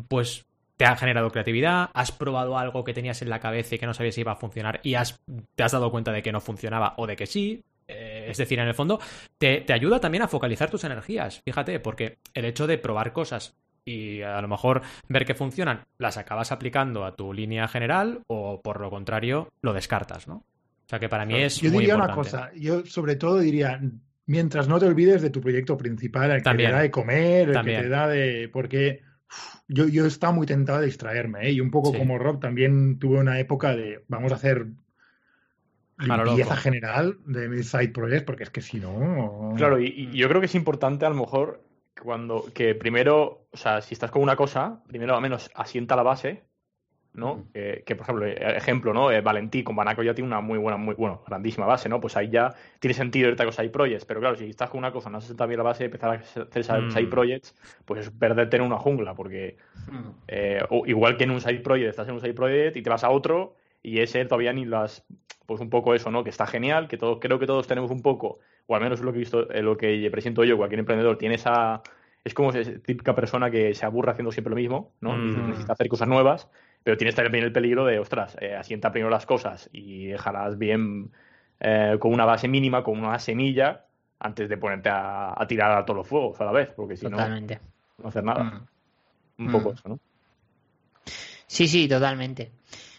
[0.07, 0.45] pues
[0.77, 3.93] te ha generado creatividad, has probado algo que tenías en la cabeza y que no
[3.93, 5.19] sabías si iba a funcionar y has,
[5.55, 7.63] te has dado cuenta de que no funcionaba o de que sí.
[7.87, 8.99] Eh, es decir, en el fondo,
[9.37, 13.55] te, te ayuda también a focalizar tus energías, fíjate, porque el hecho de probar cosas
[13.85, 18.59] y a lo mejor ver que funcionan, las acabas aplicando a tu línea general o
[18.61, 20.37] por lo contrario, lo descartas, ¿no?
[20.37, 23.79] O sea que para mí es Yo muy diría una cosa, yo sobre todo diría,
[24.25, 26.71] mientras no te olvides de tu proyecto principal, el que También.
[26.71, 27.77] te da de comer, el También.
[27.77, 28.49] que te da de...
[28.51, 29.01] Porque
[29.67, 31.51] yo, yo estaba muy tentado de distraerme, ¿eh?
[31.51, 31.97] Y un poco Sí.
[31.97, 34.67] como Rob, también tuve una época de, vamos a hacer
[35.97, 39.53] limpieza general de mis side projects, porque es que si no...
[39.55, 41.63] Claro, y, y yo creo que es importante a lo mejor
[42.01, 46.03] cuando que primero, o sea, si estás con una cosa, primero al menos asienta la
[46.03, 46.43] base
[47.15, 47.45] ¿no?
[47.53, 49.11] que, por ejemplo, eh, ejemplo, ¿no?
[49.11, 51.99] Eh, Valentí con Banaco ya tiene una muy buena, muy, bueno, grandísima base, ¿no?
[51.99, 54.91] Pues ahí ya tiene sentido irte a side projects, pero claro, si estás con una
[54.91, 57.09] cosa, no haces bien la base y empezar a hacer side mm.
[57.09, 57.55] projects,
[57.85, 59.57] pues es perderte en una jungla, porque
[59.89, 60.09] mm.
[60.27, 63.03] eh, igual que en un side project, estás en un side project y te vas
[63.03, 65.05] a otro y ese todavía ni las,
[65.45, 66.23] pues un poco eso, ¿no?
[66.23, 69.05] Que está genial, que todos, creo que todos tenemos un poco, o al menos es
[69.05, 71.81] lo que he visto, lo que presento yo, cualquier emprendedor tiene esa
[72.25, 75.15] es como esa típica persona que se aburre haciendo siempre lo mismo, ¿no?
[75.15, 75.49] Mm.
[75.49, 76.49] necesita hacer cosas nuevas,
[76.85, 81.09] pero tienes también el peligro de, ostras, eh, asienta primero las cosas y déjalas bien
[81.59, 83.87] eh, con una base mínima, con una semilla,
[84.19, 87.17] antes de ponerte a, tirar a todos los fuegos a la vez, porque si no,
[87.17, 88.43] no hacer nada.
[88.43, 89.45] Mm.
[89.45, 89.73] Un poco mm.
[89.73, 89.99] eso, ¿no?
[91.47, 92.51] Sí, sí, totalmente.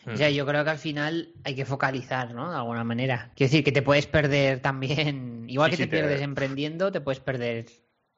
[0.05, 2.51] O sea, yo creo que al final hay que focalizar, ¿no?
[2.51, 3.31] De alguna manera.
[3.37, 7.67] Quiero decir que te puedes perder también, igual que te pierdes emprendiendo, te puedes perder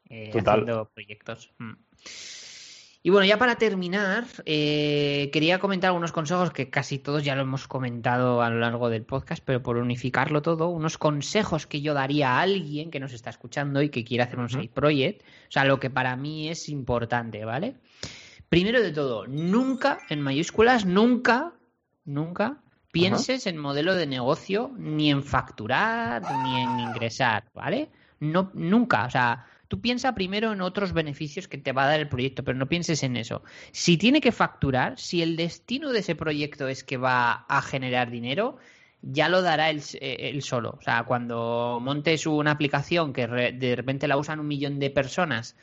[0.08, 1.52] eh, haciendo proyectos.
[3.08, 7.40] Y bueno, ya para terminar, eh, quería comentar algunos consejos que casi todos ya lo
[7.40, 11.94] hemos comentado a lo largo del podcast, pero por unificarlo todo, unos consejos que yo
[11.94, 15.50] daría a alguien que nos está escuchando y que quiere hacer un side project, o
[15.50, 17.76] sea, lo que para mí es importante, ¿vale?
[18.50, 21.54] Primero de todo, nunca, en mayúsculas, nunca,
[22.04, 22.60] nunca
[22.92, 27.88] pienses en modelo de negocio, ni en facturar, ni en ingresar, ¿vale?
[28.20, 32.00] No, nunca, o sea, Tú piensa primero en otros beneficios que te va a dar
[32.00, 33.42] el proyecto, pero no pienses en eso.
[33.70, 38.10] Si tiene que facturar, si el destino de ese proyecto es que va a generar
[38.10, 38.56] dinero,
[39.02, 40.76] ya lo dará él, eh, solo.
[40.78, 45.54] O sea, cuando montes una aplicación que de repente la usan un millón de personas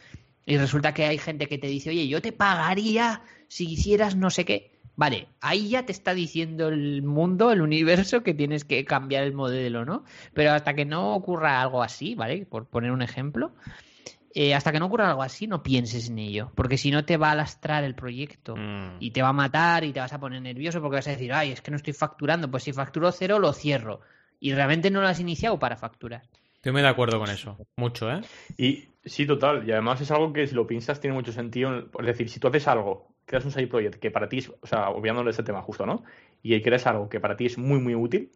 [0.46, 4.30] y resulta que hay gente que te dice, oye, yo te pagaría si hicieras no
[4.30, 4.72] sé qué.
[4.98, 9.34] Vale, ahí ya te está diciendo el mundo, el universo, que tienes que cambiar el
[9.34, 10.06] modelo, ¿no?
[10.34, 12.46] Pero hasta que no ocurra algo así, ¿vale?
[12.46, 13.52] Por poner un ejemplo,
[14.38, 16.52] eh, hasta que no ocurra algo así, no pienses en ello.
[16.56, 18.98] Porque si no te va a lastrar el proyecto mm.
[19.00, 21.32] y te va a matar y te vas a poner nervioso porque vas a decir,
[21.32, 22.52] ay, es que no estoy facturando.
[22.52, 24.02] Pues si facturo cero, lo cierro.
[24.42, 26.24] Y realmente no lo has iniciado para facturar.
[26.56, 27.58] Estoy muy de acuerdo con eso.
[27.78, 28.22] Mucho, ¿eh?
[28.58, 29.66] Y sí, total.
[29.66, 31.86] Y además es algo que si lo piensas tiene mucho sentido.
[31.98, 34.68] Es decir, si tú haces algo, creas un side project que para ti, es, o
[34.68, 36.04] sea, obviándole ese tema justo, ¿no?
[36.44, 38.32] Y creas algo que para ti es muy, muy útil,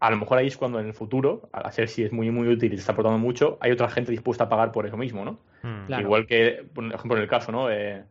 [0.00, 2.48] a lo mejor ahí es cuando en el futuro, a ser si es muy muy
[2.48, 5.24] útil y te está aportando mucho, hay otra gente dispuesta a pagar por eso mismo,
[5.24, 5.38] ¿no?
[5.62, 6.00] Mm.
[6.00, 7.70] Igual que, por ejemplo, en el caso, ¿no?
[7.70, 8.02] Eh,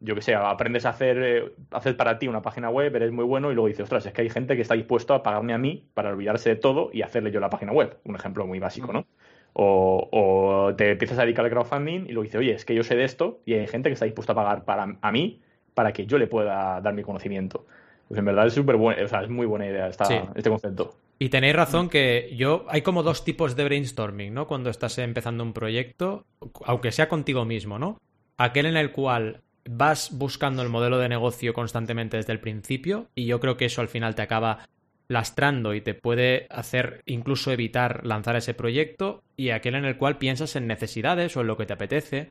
[0.00, 3.24] yo que sé, aprendes a hacer, eh, hacer para ti una página web, eres muy
[3.24, 5.58] bueno y luego dices, ostras, es que hay gente que está dispuesta a pagarme a
[5.58, 7.96] mí para olvidarse de todo y hacerle yo la página web.
[8.04, 9.06] Un ejemplo muy básico, ¿no?
[9.54, 12.94] O, te empiezas a dedicar al crowdfunding y luego dices, oye, es que yo sé
[12.94, 15.40] de esto y hay gente que está dispuesta a pagar para, a mí
[15.74, 17.66] para que yo le pueda dar mi conocimiento.
[18.08, 20.94] Pues en verdad es súper bueno, o sea, es muy buena idea este concepto.
[21.18, 24.46] Y tenéis razón que yo hay como dos tipos de brainstorming, ¿no?
[24.46, 26.24] Cuando estás empezando un proyecto,
[26.64, 27.98] aunque sea contigo mismo, ¿no?
[28.36, 33.26] Aquel en el cual vas buscando el modelo de negocio constantemente desde el principio y
[33.26, 34.66] yo creo que eso al final te acaba
[35.08, 40.18] lastrando y te puede hacer incluso evitar lanzar ese proyecto y aquel en el cual
[40.18, 42.30] piensas en necesidades o en lo que te apetece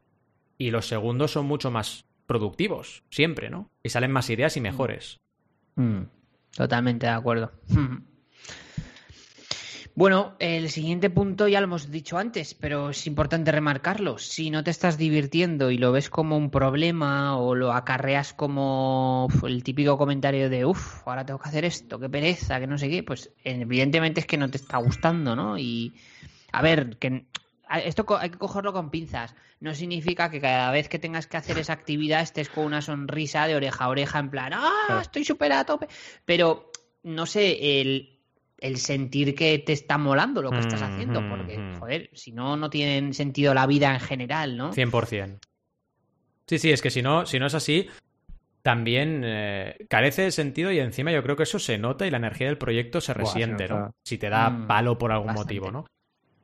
[0.57, 3.69] y los segundos son mucho más productivos, siempre, ¿no?
[3.84, 5.19] Y salen más ideas y mejores.
[5.78, 6.01] Mm,
[6.55, 7.51] totalmente de acuerdo.
[9.95, 14.19] Bueno, el siguiente punto ya lo hemos dicho antes, pero es importante remarcarlo.
[14.19, 19.28] Si no te estás divirtiendo y lo ves como un problema o lo acarreas como
[19.43, 22.91] el típico comentario de, uff, ahora tengo que hacer esto, qué pereza, que no sé
[22.91, 25.57] qué, pues evidentemente es que no te está gustando, ¿no?
[25.57, 25.95] Y
[26.51, 27.25] a ver, que
[27.84, 29.36] esto hay que cogerlo con pinzas.
[29.59, 33.47] No significa que cada vez que tengas que hacer esa actividad estés con una sonrisa
[33.47, 35.88] de oreja a oreja en plan, ah, estoy súper a tope.
[36.26, 36.72] Pero,
[37.03, 38.20] no sé, el,
[38.59, 42.70] el sentir que te está molando lo que estás haciendo, porque, joder, si no, no
[42.70, 44.74] tiene sentido la vida en general, ¿no?
[44.74, 45.39] 100%.
[46.47, 47.88] Sí, sí, es que si no, si no es así,
[48.61, 52.18] también eh, carece de sentido y encima yo creo que eso se nota y la
[52.18, 53.93] energía del proyecto se resiente, ¿no?
[54.03, 55.86] Si te da mm, palo por algún motivo, ¿no?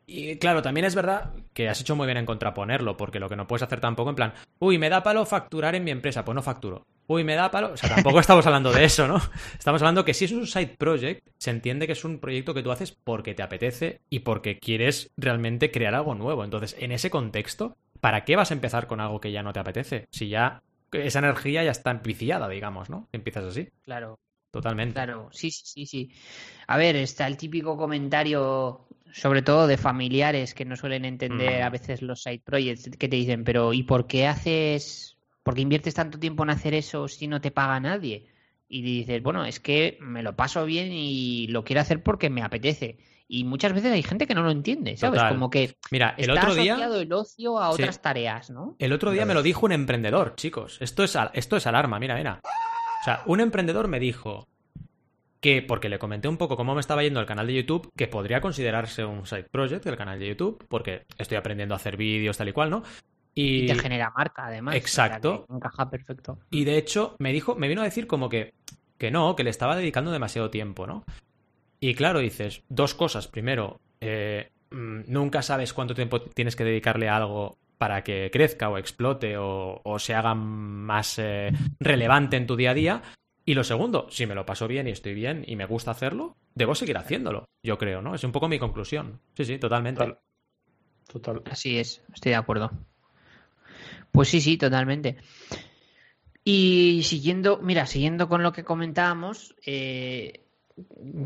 [0.06, 3.36] Y claro, también es verdad que has hecho muy bien en contraponerlo, porque lo que
[3.36, 6.36] no puedes hacer tampoco en plan, uy, me da palo facturar en mi empresa, pues
[6.36, 6.86] no facturo.
[7.08, 7.74] Uy, me da palo.
[7.74, 9.22] O sea, tampoco estamos hablando de eso, ¿no?
[9.58, 12.64] Estamos hablando que si es un side project, se entiende que es un proyecto que
[12.64, 16.44] tú haces porque te apetece y porque quieres realmente crear algo nuevo.
[16.44, 19.60] Entonces, en ese contexto, ¿para qué vas a empezar con algo que ya no te
[19.60, 20.06] apetece?
[20.12, 23.08] Si ya esa energía ya está empiciada, digamos, ¿no?
[23.12, 23.70] Empiezas así.
[23.84, 24.20] Claro.
[24.52, 24.94] Totalmente.
[24.94, 26.12] Claro, sí, sí, sí, sí.
[26.68, 31.70] A ver, está el típico comentario sobre todo de familiares que no suelen entender a
[31.70, 35.94] veces los side projects, que te dicen, pero ¿y por qué haces, por qué inviertes
[35.94, 38.28] tanto tiempo en hacer eso si no te paga nadie?
[38.68, 42.42] Y dices, bueno, es que me lo paso bien y lo quiero hacer porque me
[42.42, 42.98] apetece.
[43.28, 45.22] Y muchas veces hay gente que no lo entiende, ¿sabes?
[45.30, 48.76] Como que Mira, el otro día el ocio a otras tareas, ¿no?
[48.80, 50.78] El otro día me lo dijo un emprendedor, chicos.
[50.82, 52.42] Esto es esto es alarma, mira, mira.
[52.44, 54.48] O sea, un emprendedor me dijo
[55.44, 58.08] que, porque le comenté un poco cómo me estaba yendo el canal de YouTube, que
[58.08, 62.38] podría considerarse un side project el canal de YouTube, porque estoy aprendiendo a hacer vídeos
[62.38, 62.84] tal y cual, ¿no?
[63.36, 64.76] Y, te genera marca, además.
[64.76, 65.46] Exacto.
[65.54, 66.40] encaja perfecto.
[66.50, 68.54] Y de hecho, me dijo, me vino a decir como que,
[68.98, 71.04] que no, que le estaba dedicando demasiado tiempo, ¿no?
[71.82, 73.28] Y claro, dices, dos cosas.
[73.28, 78.70] Primero, eh, mm, nunca sabes cuánto tiempo tienes que dedicarle a algo para que crezca
[78.70, 83.02] o explote o, se haga más eh, relevante en tu día a día.
[83.46, 86.38] Y lo segundo, si me lo paso bien y estoy bien y me gusta hacerlo,
[86.56, 88.16] debo seguir haciéndolo, yo creo, ¿no?
[88.16, 89.20] Es un poco mi conclusión.
[89.36, 90.16] Sí, sí, totalmente.
[91.08, 91.42] Total.
[91.52, 92.72] Así es, estoy de acuerdo.
[94.12, 95.18] Pues sí, sí, totalmente.
[96.46, 100.43] Y siguiendo, mira, siguiendo con lo que comentábamos, eh,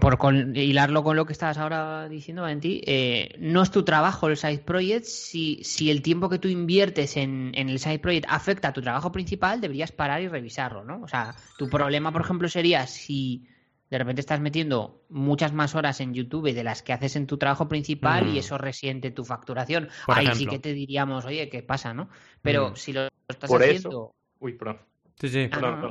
[0.01, 0.17] por
[0.55, 4.59] hilarlo con lo que estabas ahora diciendo, Valentín, eh, no es tu trabajo el side
[4.59, 5.05] project.
[5.05, 9.11] Si, si el tiempo que tú inviertes en, el side project afecta a tu trabajo
[9.11, 11.01] principal, deberías parar y revisarlo, ¿no?
[11.01, 13.47] O sea, tu problema, por ejemplo, sería si
[13.89, 17.37] de repente estás metiendo muchas más horas en YouTube de las que haces en tu
[17.37, 18.37] trabajo principal y mm.
[18.37, 19.87] eso resiente tu facturación.
[20.07, 22.09] Ahí sí que te diríamos, oye, ¿qué pasa, no?
[22.41, 22.75] Pero mm.
[22.75, 24.13] si lo estás haciendo...
[24.39, 24.79] Uy, perdón.
[25.19, 25.49] Sí, sí.
[25.53, 25.89] Ah,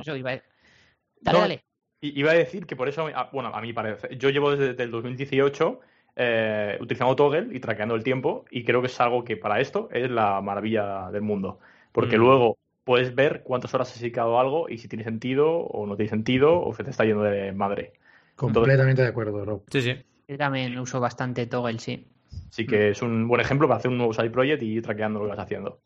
[1.23, 1.66] dale, dale.
[2.01, 5.79] Iba a decir que por eso, bueno, a mí parece, yo llevo desde el 2018
[6.15, 9.89] eh, utilizando Toggle y traqueando el tiempo y creo que es algo que para esto
[9.91, 11.59] es la maravilla del mundo.
[11.91, 12.21] Porque mm.
[12.21, 16.09] luego puedes ver cuántas horas has dedicado algo y si tiene sentido o no tiene
[16.09, 17.93] sentido o se te está yendo de madre.
[18.35, 19.63] Completamente de acuerdo, Rob.
[19.71, 19.95] Sí, sí.
[20.27, 22.07] Yo también uso bastante Toggle, sí.
[22.49, 25.19] Sí que es un buen ejemplo para hacer un nuevo side project y ir traqueando
[25.19, 25.81] lo que vas haciendo.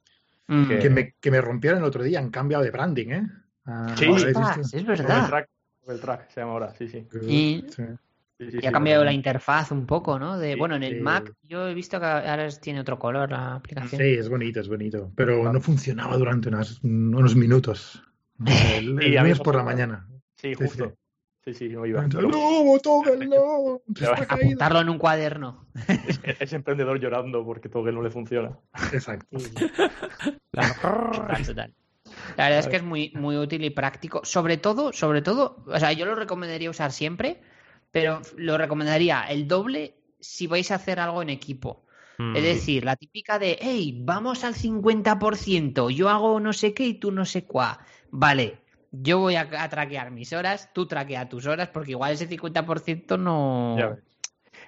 [0.48, 0.68] Mm.
[0.68, 0.90] Que...
[0.90, 3.28] me, que me rompieron el otro día, han cambiado de branding, ¿eh?
[3.66, 5.46] Ah, sí, es verdad.
[5.92, 7.08] El track se llama ahora, sí, sí.
[7.28, 7.66] Y,
[8.66, 10.40] ha cambiado la interfaz un poco, ¿no?
[10.40, 14.02] De, bueno, en el Mac yo he visto que ahora tiene otro color la aplicación.
[14.02, 15.12] Sí, es bonito, es bonito.
[15.16, 16.50] Pero no funcionaba durante
[16.84, 18.04] unos minutos.
[18.76, 20.08] El, el es por la mañana.
[20.36, 20.96] Sí, justo.
[21.44, 22.06] Sí, sí, no iba.
[22.08, 23.82] No, Toggle, no.
[24.30, 25.66] Apuntarlo en un cuaderno.
[26.40, 28.58] Es, emprendedor llorando porque Toggle no le funciona.
[28.94, 29.38] Exacto.
[31.46, 31.74] total.
[32.38, 34.22] La verdad es que es muy, muy útil y práctico.
[34.24, 37.42] Sobre todo, sobre todo, o sea, yo lo recomendaría usar siempre,
[37.92, 41.86] pero lo recomendaría el doble si vais a hacer algo en equipo.
[42.18, 42.46] Es mm.
[42.46, 47.12] decir, la típica de, hey, vamos al 50%, yo hago no sé qué y tú
[47.12, 47.80] no sé cuá.
[48.12, 48.60] Vale,
[48.92, 53.78] yo voy a, traquear mis horas, tú traquea tus horas, porque igual ese 50% no...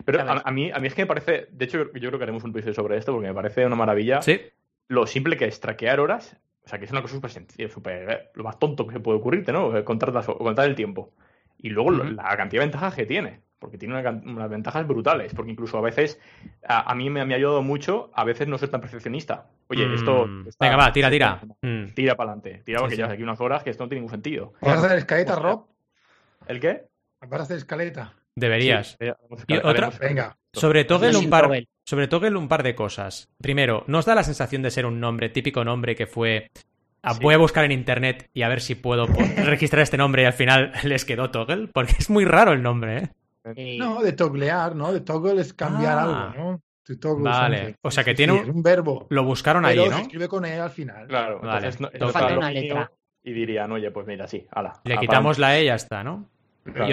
[0.06, 2.44] Pero a, mí, a mí es que me parece, de hecho yo creo que haremos
[2.44, 4.42] un episodio sobre esto porque me parece una maravilla ¿Sí?
[4.88, 6.36] lo simple que es traquear horas
[6.66, 9.00] o sea, que es una cosa súper sencilla, súper, eh, lo más tonto que se
[9.00, 9.76] puede ocurrirte, ¿no?
[9.78, 11.12] Eh, contar, contar el tiempo.
[11.58, 15.78] Y luego la cantidad de ventajas que tiene, porque tiene unas ventajas brutales, porque incluso
[15.78, 16.20] a veces,
[16.68, 19.48] a, mí me, ha ayudado mucho a veces no ser tan perfeccionista.
[19.68, 20.28] Oye, esto...
[20.28, 20.50] Mm.
[20.60, 21.42] Venga, va, tira, tira.
[21.62, 21.94] Mm.
[21.94, 24.54] Tira para adelante, tira porque llevas aquí unas horas que esto no tiene ningún sentido.
[24.62, 25.68] ¿Vas a hacer escaleta, Rob?
[26.48, 26.84] ¿El qué?
[27.22, 28.14] ¿Vas a hacer escaleta?
[28.36, 28.98] Deberías.
[29.48, 30.38] y otra, venga.
[30.52, 31.50] Sobre todo un par,
[31.86, 33.30] sobre todo un par de cosas.
[33.42, 36.50] Primero, ¿nos da la sensación de ser un nombre, típico nombre que fue
[37.02, 39.06] ah, Voy a buscar en internet y a ver si puedo
[39.38, 42.98] registrar este nombre y al final les quedó Toggle, porque es muy raro el nombre,
[42.98, 43.10] ¿eh?
[43.78, 44.94] no, de toglear, ¿no?
[44.94, 46.04] De toggle es cambiar ah.
[46.04, 46.62] algo, ¿no?
[47.20, 49.08] vale, o sea que tiene un, verbo.
[49.10, 49.96] Lo buscaron ahí, ¿no?
[49.96, 51.08] Se escribe con E al final.
[51.08, 51.72] Claro, vale.
[51.72, 52.92] falta una letra.
[53.24, 54.74] Y dirían, oye, pues mira, sí, ala.
[54.84, 56.30] Le quitamos la E y ya está, ¿no?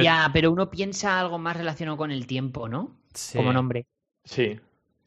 [0.00, 2.96] Ya, pero uno piensa algo más relacionado con el tiempo, ¿no?
[3.34, 3.86] Como nombre.
[4.24, 4.60] Sí.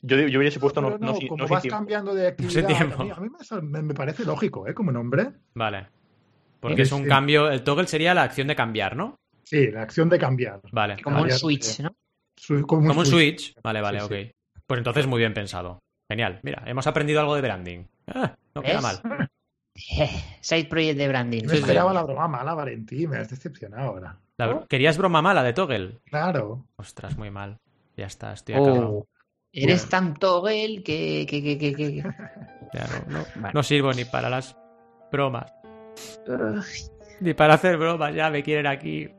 [0.06, 3.30] Yo, yo hubiese puesto no, no, como vas cambiando de actividad, a mí,
[3.62, 4.74] me, parece lógico, ¿eh?
[4.74, 5.32] Como nombre.
[5.56, 5.88] Vale.
[6.60, 9.16] Porque es un cambio, el toggle sería la acción de cambiar, ¿no?
[9.44, 10.60] Sí, la acción de cambiar.
[10.72, 11.02] Vale.
[11.02, 11.96] Como un switch, ¿no?
[12.68, 13.56] como, un switch.
[13.64, 14.14] Vale, vale, ok.
[14.68, 15.80] Pues entonces muy bien pensado.
[16.10, 16.40] Genial.
[16.44, 17.86] Mira, hemos aprendido algo de branding.
[18.08, 19.00] Ah, no queda mal.
[20.42, 21.44] Side project de branding.
[21.46, 23.10] Me esperaba la broma mala, Valentín.
[23.10, 24.20] Me has decepcionado ahora.
[24.68, 26.00] ¿Querías broma mala de Toggle?
[26.06, 26.66] Claro.
[26.76, 27.60] Ostras, muy mal.
[27.96, 28.90] Ya está, estoy acabado.
[28.90, 29.08] Oh,
[29.54, 31.26] eres tan Toggle que...
[31.30, 32.04] que, que, que,
[33.54, 34.58] no, sirvo ni para las
[35.12, 35.54] bromas.
[37.20, 39.10] Ni para hacer bromas, ya me quieren aquí.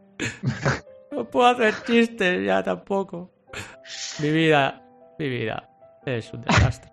[1.12, 3.32] no puedo hacer chistes ya tampoco.
[4.20, 4.82] Mi vida,
[5.18, 5.70] mi vida
[6.05, 6.93] es un desastre.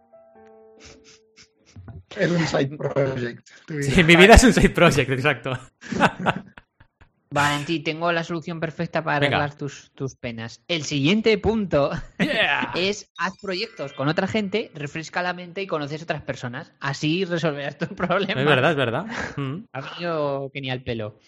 [2.16, 3.48] Es un side project.
[3.82, 5.58] Sí, mi vida es un side project, exacto.
[7.34, 10.62] Valentín, tengo la solución perfecta para arreglar tus, tus, penas.
[10.68, 11.90] El siguiente punto
[12.76, 16.74] es haz proyectos con otra gente, refresca la mente y conoces otras personas.
[16.82, 18.38] Así resolverás tus problemas.
[18.38, 19.06] Es verdad, es verdad.
[19.38, 19.64] Mm.
[19.72, 21.20] Ha venido genial pelo.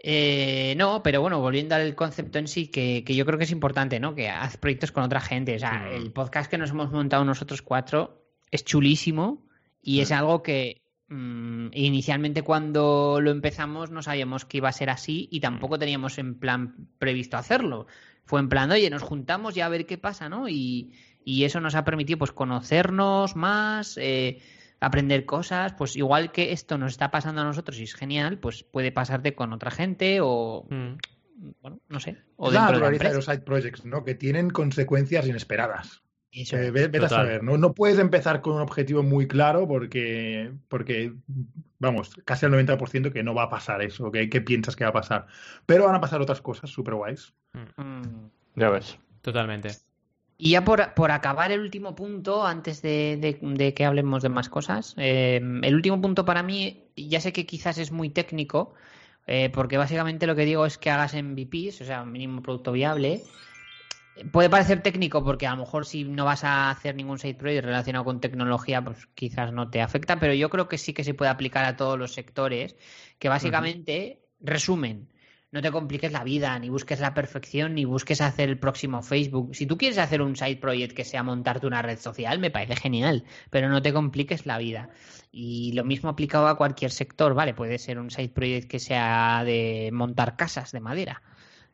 [0.00, 3.98] Eh, no, pero bueno, volviendo al concepto en sí, que, yo creo que es importante,
[3.98, 4.14] ¿no?
[4.14, 5.56] Que haz proyectos con otra gente.
[5.56, 5.94] O sea, mm.
[5.96, 9.48] el podcast que nos hemos montado nosotros cuatro es chulísimo
[9.82, 14.90] y es algo que mm, inicialmente cuando lo empezamos no sabíamos que iba a ser
[14.90, 17.86] así y tampoco teníamos en plan previsto hacerlo.
[18.24, 20.48] Fue en plan, oye, nos juntamos y a ver qué pasa, ¿no?
[20.48, 20.92] Y,
[21.24, 24.40] y eso nos ha permitido pues conocernos más, eh,
[24.80, 28.62] aprender cosas, pues igual que esto nos está pasando a nosotros y es genial, pues
[28.64, 30.66] puede pasarte con otra gente o...
[30.70, 30.98] Mm.
[31.60, 32.18] Bueno, no sé.
[32.36, 33.14] O Es la dentro de la naturaleza de empresa.
[33.14, 34.04] los side projects, ¿no?
[34.04, 36.02] Que tienen consecuencias inesperadas.
[36.30, 36.56] Eso.
[36.56, 36.70] Eh,
[37.04, 37.56] a saber, ¿no?
[37.56, 41.12] No puedes empezar con un objetivo muy claro porque, porque
[41.78, 44.90] vamos, casi al 90% que no va a pasar eso, que, que piensas que va
[44.90, 45.26] a pasar.
[45.66, 47.32] Pero van a pasar otras cosas súper guays.
[47.76, 48.26] Mm.
[48.56, 48.98] Ya ves.
[49.22, 49.70] Totalmente.
[50.36, 54.28] Y ya por, por acabar el último punto, antes de, de- de que hablemos de
[54.28, 58.74] más cosas, eh, el último punto para mí, ya sé que quizás es muy técnico,
[59.26, 63.22] eh, porque básicamente lo que digo es que hagas MVPs, o sea, mínimo producto viable.
[64.32, 67.64] Puede parecer técnico porque a lo mejor si no vas a hacer ningún side project
[67.64, 71.14] relacionado con tecnología, pues quizás no te afecta, pero yo creo que sí que se
[71.14, 72.76] puede aplicar a todos los sectores,
[73.18, 75.08] que básicamente resumen,
[75.50, 79.54] no te compliques la vida, ni busques la perfección, ni busques hacer el próximo Facebook.
[79.54, 82.76] Si tú quieres hacer un side project que sea montarte una red social, me parece
[82.76, 84.90] genial, pero no te compliques la vida.
[85.32, 87.54] Y lo mismo aplicado a cualquier sector, ¿vale?
[87.54, 91.22] Puede ser un side project que sea de montar casas de madera,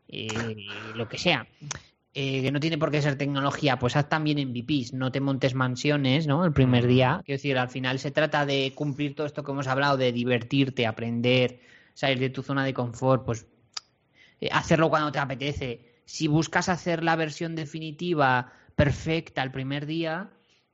[0.07, 1.49] eh, lo que sea.
[2.16, 5.56] Eh, que no tiene por qué ser tecnología, pues haz también MVPs, no te montes
[5.56, 6.44] mansiones, ¿no?
[6.44, 7.20] El primer día.
[7.24, 10.86] Quiero decir, al final se trata de cumplir todo esto que hemos hablado, de divertirte,
[10.86, 11.58] aprender,
[11.92, 13.48] salir de tu zona de confort, pues
[14.40, 16.02] eh, hacerlo cuando te apetece.
[16.04, 20.30] Si buscas hacer la versión definitiva perfecta el primer día,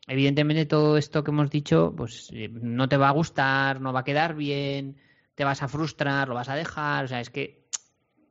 [0.06, 4.00] evidentemente todo esto que hemos dicho, pues eh, no te va a gustar, no va
[4.00, 4.98] a quedar bien,
[5.36, 7.64] te vas a frustrar, lo vas a dejar, o sea, es que,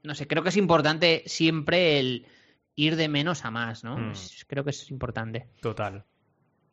[0.03, 2.27] no sé, creo que es importante siempre el
[2.79, 3.97] ir de menos a más, ¿no?
[3.97, 4.11] Mm.
[4.11, 5.47] Es- creo que es importante.
[5.61, 6.05] Total.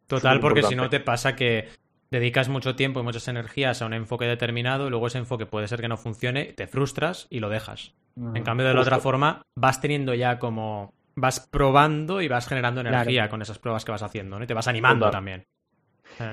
[0.06, 1.68] Total, porque si no te pasa que
[2.10, 5.66] dedicas mucho tiempo y muchas energías a un enfoque determinado y luego ese enfoque puede
[5.66, 7.92] ser que no funcione, te frustras y lo dejas.
[8.34, 8.94] En cambio, de la Justo.
[8.94, 10.94] otra forma, vas teniendo ya como.
[11.16, 12.94] vas probando y vas generando Claro.
[12.96, 14.44] energía con esas pruebas que vas haciendo, ¿no?
[14.44, 15.18] Y te vas animando Total.
[15.18, 15.44] también.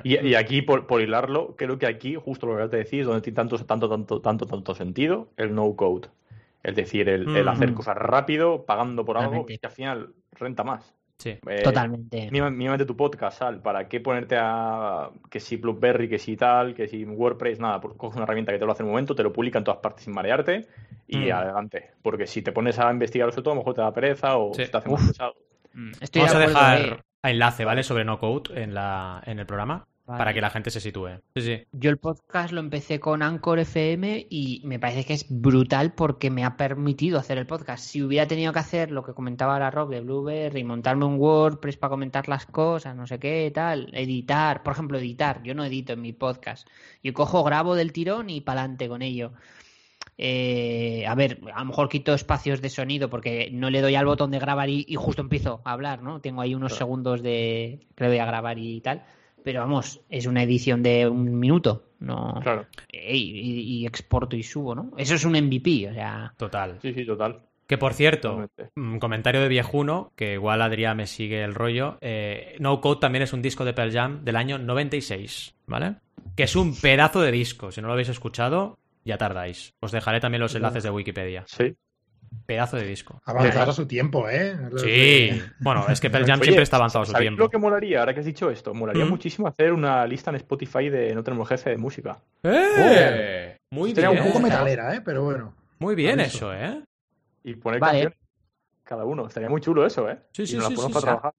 [0.04, 3.22] Y, y aquí, por, por hilarlo, creo que aquí, justo lo que te decís, donde
[3.22, 6.10] tiene tanto, tanto, tanto, tanto, tanto sentido, el no code.
[6.64, 7.50] Es decir, el, el Mm.
[7.50, 9.60] hacer cosas rápido, pagando por algo, Totalmente.
[9.60, 10.96] que al final renta más.
[11.20, 11.38] Sí.
[11.48, 12.30] Eh, Totalmente.
[12.32, 13.62] Mírame mírame tu podcast, Sal.
[13.62, 17.60] ¿Para qué ponerte a que si Blueberry, que si tal, que si WordPress?
[17.60, 19.58] Nada, pues coges una herramienta que te lo hace en un momento, te lo publica
[19.60, 20.68] en todas partes sin marearte
[21.08, 21.32] y Mm.
[21.34, 21.92] adelante.
[22.02, 24.54] Porque si te pones a investigar sobre todo, a lo mejor te da pereza o
[24.54, 24.64] Sí.
[24.70, 25.34] te hace más pesado.
[25.74, 26.98] Mm, Estoy Vamos a de dejar eh.
[27.24, 27.84] enlace, ¿vale?
[27.84, 30.18] Sobre no code en, la, en el programa Vale.
[30.18, 31.22] para que la gente se sitúe.
[31.34, 31.64] Sí, sí.
[31.72, 36.30] Yo el podcast lo empecé con Anchor FM y me parece que es brutal porque
[36.30, 37.86] me ha permitido hacer el podcast.
[37.86, 41.78] Si hubiera tenido que hacer lo que comentaba la Rob de Blueberry, montarme un WordPress
[41.78, 45.42] para comentar las cosas, no sé qué, tal, editar, por ejemplo, editar.
[45.42, 46.68] Yo no edito en mi podcast.
[47.02, 49.32] Yo cojo, grabo del tirón y para adelante con ello.
[50.18, 54.06] Eh, a ver, a lo mejor quito espacios de sonido porque no le doy al
[54.06, 56.20] botón de grabar y, y justo empiezo a hablar, ¿no?
[56.20, 59.06] Tengo ahí unos segundos de que le doy a grabar y tal.
[59.44, 62.40] Pero vamos, es una edición de un minuto, no.
[62.42, 62.66] Claro.
[62.92, 64.92] Eh, Y, y- y exporto y subo, ¿no?
[64.98, 66.34] Eso es un MVP, o sea.
[66.38, 66.80] Total.
[66.82, 67.40] Sí, sí, total.
[67.68, 71.98] Que por cierto, un comentario de viejuno, que igual Adrián me sigue el rollo.
[72.02, 75.96] eh, no Code también es un disco de Pearl Jam del año 96, ¿vale?
[76.36, 77.72] Que es un pedazo de disco.
[77.72, 79.74] Si no lo habéis escuchado, ya tardáis.
[79.80, 81.44] Os dejaré también los enlaces de Wikipedia.
[81.48, 81.74] Sí.
[82.46, 83.22] Pedazo de disco.
[83.26, 84.58] Avanzar a su tiempo, ¿eh?
[84.78, 85.42] Sí.
[85.60, 87.44] Bueno, es que Pearl Jam Oye, siempre está avanzado a su ¿sabéis tiempo.
[87.44, 88.74] lo que molaría, ahora que has dicho esto?
[88.74, 89.10] Molaría Mm.
[89.10, 92.18] muchísimo hacer una lista en Spotify de No tenemos jefe de música.
[92.44, 93.58] ¡Eh!
[93.72, 94.24] Muy Sería bien.
[94.24, 94.44] Un poco ¿eh?
[94.44, 95.02] metalera, ¿eh?
[95.04, 95.54] Pero bueno.
[95.80, 96.82] Muy bien eso, ¿eh?
[97.44, 97.92] Y poner Vale.
[98.04, 98.18] canciones
[98.84, 99.28] cada uno.
[99.28, 100.20] Estaría muy chulo eso, ¿eh?
[100.32, 101.20] Sí, Y sí, nos las sí, ponemos sí, para sí.
[101.22, 101.34] trabajar.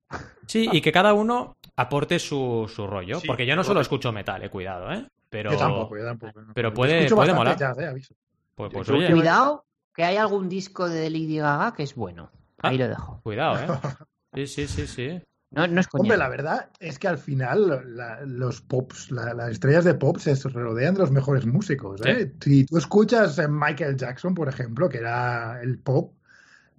[0.47, 3.21] Sí, y que cada uno aporte su, su rollo.
[3.21, 5.07] Sí, porque yo no solo escucho metal, eh, cuidado, ¿eh?
[5.31, 6.41] Pero, Yo tampoco, yo tampoco.
[6.55, 7.57] pero puede- puede molar.
[7.59, 8.15] jazz, eh, aviso.
[8.55, 9.65] pues, pues Yo oye, Cuidado,
[9.95, 12.31] que hay algún disco de Lady Gaga que es bueno.
[12.63, 12.69] Ah.
[12.69, 13.21] Ahí lo dejo.
[13.23, 13.67] cuidado, ¿eh?
[14.35, 15.21] Sí, sí, sí, sí.
[15.53, 16.03] No, no es coña.
[16.03, 20.19] Hombre, la verdad es que al final la- los pops, la- las estrellas de pop
[20.19, 22.01] se rodean de los mejores músicos.
[22.05, 22.33] ¿eh?
[22.41, 26.13] Si tú escuchas a Michael Jackson, por ejemplo, que era el pop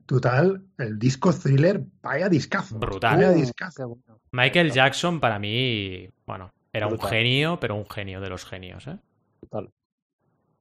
[0.05, 2.78] total, el disco thriller, vaya discazo.
[2.78, 3.16] Brutal.
[3.18, 3.88] Vaya Uh, discazo.
[3.88, 4.20] bueno.
[4.32, 8.97] Michael Jackson para mí, bueno, era un genio, pero un genio de los genios, ¿eh?
[9.39, 9.72] Total.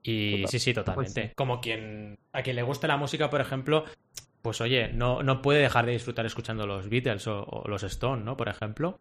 [0.06, 0.48] Y Total.
[0.50, 1.20] sí, sí, totalmente.
[1.20, 1.34] Pues sí.
[1.34, 3.84] Como quien a quien le guste la música, por ejemplo,
[4.42, 8.22] pues oye, no, no puede dejar de disfrutar escuchando los Beatles o, o los Stone,
[8.22, 8.36] ¿no?
[8.36, 9.00] Por ejemplo.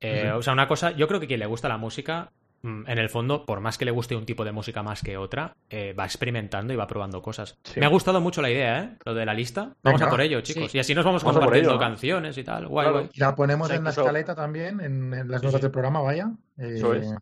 [0.00, 0.30] Eh.
[0.32, 2.32] O sea, una cosa, yo creo que quien le gusta la música,
[2.62, 5.16] mm, en el fondo, por más que le guste un tipo de música más que
[5.18, 7.56] otra, eh, va experimentando y va probando cosas.
[7.62, 7.78] Sí.
[7.78, 8.96] Me ha gustado mucho la idea, ¿eh?
[9.04, 9.76] Lo de la lista.
[9.84, 10.06] Vamos Venga.
[10.06, 10.72] a por ello, chicos.
[10.72, 10.78] Sí.
[10.78, 11.78] Y así nos vamos compartiendo ello, ¿no?
[11.78, 12.66] canciones y tal.
[12.66, 12.98] Guay, Claro.
[12.98, 13.10] guay.
[13.14, 15.62] La ponemos O sea, en la escaleta también, en, en las notas sí.
[15.66, 16.30] del programa, vaya.
[16.58, 17.06] Eh, Eso es.
[17.06, 17.18] O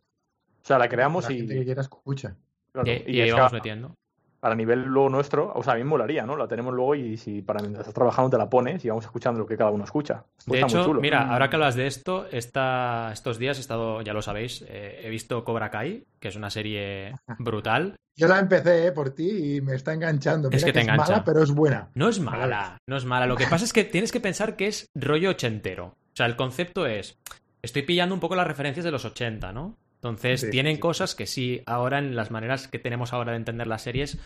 [0.63, 1.37] sea, la creamos La y.
[1.39, 2.35] gente que quiera escucha.
[2.83, 3.95] Claro, y, ahí vamos metiendo.
[4.39, 6.37] para nivel luego nuestro, o sea, a mí me molaría, ¿no?
[6.37, 9.39] La tenemos luego y si para mientras estás trabajando te la pones y vamos escuchando
[9.39, 10.23] lo que cada uno escucha.
[10.45, 11.01] De hecho, chulo.
[11.01, 15.01] mira, ahora que hablas de esto, esta, estos días he estado, ya lo sabéis, eh,
[15.03, 17.95] he visto Cobra Kai, que es una serie brutal.
[18.15, 20.49] Yo la empecé eh, por ti y me está enganchando.
[20.51, 21.11] Es que te es engancha.
[21.11, 21.89] mala, pero es buena.
[21.93, 23.25] No es mala, no es mala.
[23.25, 25.95] Lo que pasa es que tienes que pensar que es rollo ochentero.
[26.11, 27.17] O sea, el concepto es,
[27.61, 29.77] estoy pillando un poco las referencias de los 80, ¿no?
[30.01, 30.79] Entonces, Sí, tienen sí.
[30.79, 34.17] cosas que sí, ahora en las maneras que tenemos ahora de entender las series,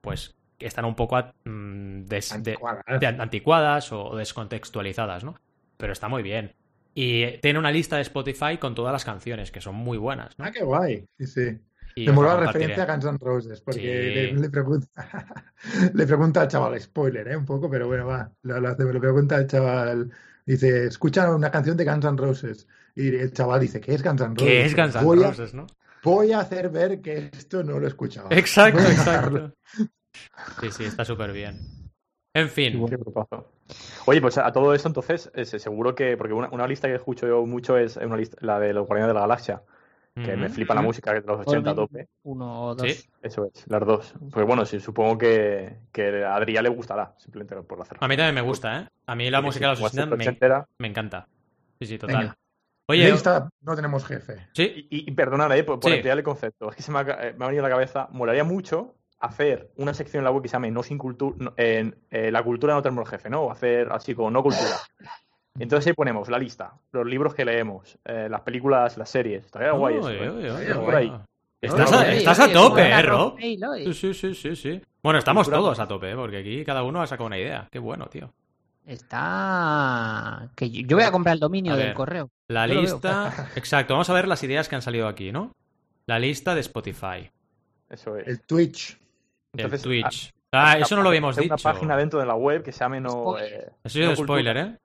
[0.00, 5.34] pues están un poco mm, des- de- Anticuada, de anticuadas o descontextualizadas, ¿no?
[5.76, 6.54] Pero está muy bien.
[6.94, 10.46] Y tiene una lista de Spotify con todas las canciones, que son muy buenas, ¿no?
[10.46, 11.04] Ah, qué guay.
[11.18, 11.58] Sí, sí.
[11.94, 13.86] Y Me mola la referencia a Guns N' Roses, porque Sí.
[13.86, 14.88] le, le pregunta,
[15.94, 17.36] le pregunta al chaval, spoiler, ¿eh?
[17.36, 18.30] Un poco, pero bueno, va.
[18.42, 20.10] Lo, lo le pregunta al chaval,
[20.46, 22.66] dice, escucha una canción de Guns N' Roses.
[22.98, 24.44] Y el chaval dice, ¿qué es Guns N' Roses?
[24.44, 25.66] Que es Guns N' Roses, ¿no?
[26.02, 28.28] voy a hacer ver que esto no lo he escuchado.
[28.32, 29.54] Exacto, exacto.
[30.60, 31.60] Sí, sí, está súper bien.
[32.34, 32.84] En fin.
[34.06, 37.26] Oye, pues a todo esto entonces, es- seguro que, porque una, una lista que escucho
[37.26, 39.62] yo mucho es una lista, la de los Guardianes de la Galaxia,
[40.14, 42.08] que me flipa la música de los 80 a tope.
[42.24, 42.90] Uno o dos.
[42.90, 43.08] Sí.
[43.22, 44.14] Eso es, las dos.
[44.32, 47.98] Pues bueno, sí, supongo que, que a Adrián le gustará, simplemente por hacer.
[48.00, 48.88] A mí también me gusta, ¿eh?
[49.06, 51.28] A mí la música de los 80 me, me encanta.
[51.80, 52.16] Sí, sí, total.
[52.16, 52.38] Venga.
[52.88, 54.46] Oye, Lista, no tenemos jefe.
[54.52, 55.96] sí, Y, y perdonad, eh, por, por Sí.
[55.96, 56.70] ampliar el concepto.
[56.70, 58.08] Es que se me ha, eh, me ha venido a la cabeza.
[58.12, 61.96] Molaría mucho hacer una sección en la web que se llame no sin cultura, en
[62.10, 63.42] eh, la cultura no tenemos jefe, ¿no?
[63.42, 64.76] O hacer así como no cultura.
[65.58, 69.44] Entonces ahí ponemos la lista, los libros que leemos, eh, las películas, las series.
[69.44, 70.06] Estaría guay eso.
[70.06, 70.30] Oye, ¿eh?
[70.30, 70.96] oye, oye, Por oye.
[70.96, 71.12] ahí.
[71.60, 73.36] Estás, a, estás tope, ¿eh, Rob?
[73.40, 74.80] Sí, sí, sí, sí, sí.
[75.02, 76.14] Bueno, estamos todos a tope, ¿eh?
[76.14, 77.66] porque aquí cada uno ha sacado una idea.
[77.72, 78.32] Qué bueno, tío.
[78.88, 80.48] Está.
[80.54, 81.94] Que yo voy a comprar el dominio A del ver.
[81.94, 82.30] correo.
[82.48, 83.48] La Yo lista.
[83.56, 85.52] Exacto, vamos a ver las ideas que han salido aquí, ¿no?
[86.06, 87.30] La lista de Spotify,
[87.90, 88.26] Eso es.
[88.26, 88.92] El Twitch.
[89.52, 90.32] el Entonces, Twitch.
[90.52, 91.52] Ah, eso no lo habíamos dicho.
[91.54, 93.38] una página dentro de la web que se llame no.
[93.38, 94.76] Eh, Eso es no spoiler, ¿eh?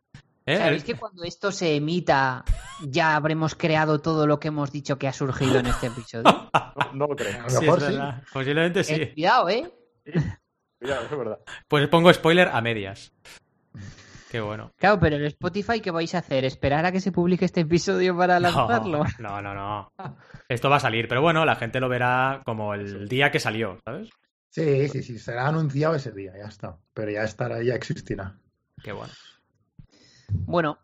[0.45, 0.58] ¿Eh?
[0.58, 2.43] ¿Sabéis que cuando esto se emita
[2.82, 6.24] ya habremos creado todo lo que hemos dicho que ha surgido en este episodio?
[6.76, 7.39] no, no lo creo.
[7.39, 7.91] A lo Sí, mejor es sí.
[7.93, 8.24] verdad.
[8.34, 9.06] Posiblemente Eh, sí.
[9.14, 9.72] cuidado, ¿eh?
[10.82, 11.39] Cuidado, eso es verdad.
[11.70, 13.14] Pues pongo spoiler a medias.
[14.32, 14.71] Qué bueno.
[14.78, 16.43] Claro, pero el Spotify, ¿qué vais a hacer?
[16.43, 19.03] ¿Esperar a que se publique este episodio para lanzarlo?
[19.19, 19.91] No, no, no.
[20.49, 23.78] Esto va a salir, pero bueno, la gente lo verá como el día que salió,
[23.86, 24.09] ¿sabes?
[24.49, 25.19] Sí, sí, sí.
[25.19, 26.78] Será anunciado ese día, ya está.
[26.93, 28.36] Pero ya estará, ya existirá.
[28.84, 29.13] Qué bueno.
[30.30, 30.80] Bueno,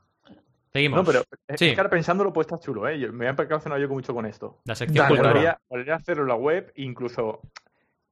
[0.71, 0.99] Seguimos.
[0.99, 1.73] No, pero es Sí.
[1.73, 2.99] que ahora pensándolo, pues está chulo, ¿eh?
[2.99, 3.35] Yo- me voy a
[3.79, 4.61] yo mucho con esto.
[4.65, 5.33] La sección Dale, cultural.
[5.33, 7.41] Podría, podría hacerlo en la web, incluso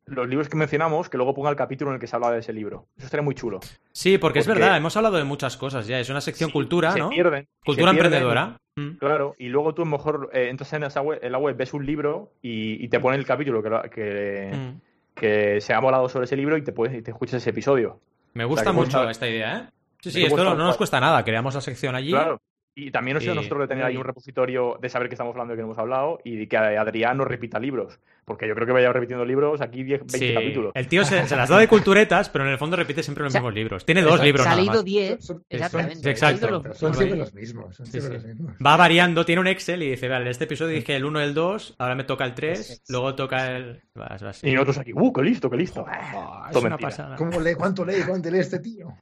[0.08, 2.40] los libros que mencionamos, que luego ponga el capítulo en el que se habla de
[2.40, 2.88] ese libro.
[2.98, 3.60] Eso estaría muy chulo.
[3.92, 6.00] Sí, porque, es verdad, hemos hablado de muchas cosas ya.
[6.00, 7.10] Es una sección Sí, cultura, se ¿no?
[7.10, 8.58] pierden, Cultura se pierden, emprendedora.
[8.76, 8.98] Mm.
[8.98, 11.56] Claro, y luego tú a lo mejor eh, entras en, esa web, en la web,
[11.58, 14.82] ves un libro y, y te pone el capítulo que, Mm.
[15.16, 18.00] que se ha hablado sobre ese libro y te, puedes, y te escuchas ese episodio.
[18.34, 19.70] Me gusta mucho cuesta- esta idea, ¿eh?
[20.00, 21.24] Sí, sí, esto no, no nos cuesta nada.
[21.26, 22.12] Creamos la sección allí.
[22.12, 22.40] Claro.
[22.80, 25.16] Y también nos sirve a Y- nosotros de tener ahí un repositorio de saber que
[25.16, 28.00] estamos hablando y que no hemos hablado y de que Adrián nos repita libros.
[28.24, 30.34] Porque yo creo que vaya repitiendo libros aquí 10, 20 Sí.
[30.34, 30.72] capítulos.
[30.76, 33.32] El tío se, se las da de culturetas, pero en el fondo repite siempre los
[33.32, 33.84] O sea, mismos libros.
[33.86, 34.86] Tiene dos libros se ha leído más.
[34.86, 35.26] 10.
[35.26, 36.10] Son- son- Exactamente.
[36.12, 36.50] Exacto.
[36.52, 37.76] Los- son siempre los mismos.
[37.76, 38.28] Son Sí, siempre sí.
[38.28, 38.56] los mismos.
[38.64, 41.24] Va variando, tiene un Excel y dice, vale, en este episodio dije el 1 y
[41.24, 42.84] el 2, ahora me toca el 3, Perfecto.
[42.94, 43.82] luego toca el...
[43.96, 44.44] Vas, vas.
[44.44, 45.84] Y nosotros aquí, ¡uh, qué listo, qué listo!
[46.14, 47.16] Oh, es una pasada.
[47.16, 47.56] ¿Cómo lee?
[47.56, 48.04] ¿Cuánto lee?
[48.06, 48.94] ¿Cuánto lee este tío?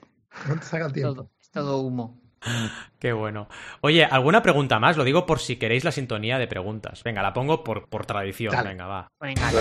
[0.45, 1.13] ¿Cuánto saca el tiempo?
[1.15, 2.21] todo, es todo humo.
[2.99, 3.47] Qué bueno.
[3.81, 4.97] Oye, ¿alguna pregunta más?
[4.97, 7.03] Lo digo por si queréis la sintonía de preguntas.
[7.03, 8.53] Venga, la pongo por, por tradición.
[8.53, 8.69] Dale.
[8.69, 9.07] Venga, va.
[9.19, 9.51] Venga.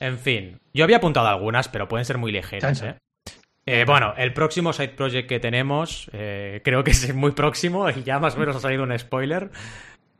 [0.00, 2.96] En fin, yo había apuntado algunas, pero pueden ser muy ligeras, ¿eh?
[3.66, 8.02] Eh, bueno, el próximo side project que tenemos, eh, creo que es muy próximo y
[8.02, 9.50] ya más o menos ha salido un spoiler.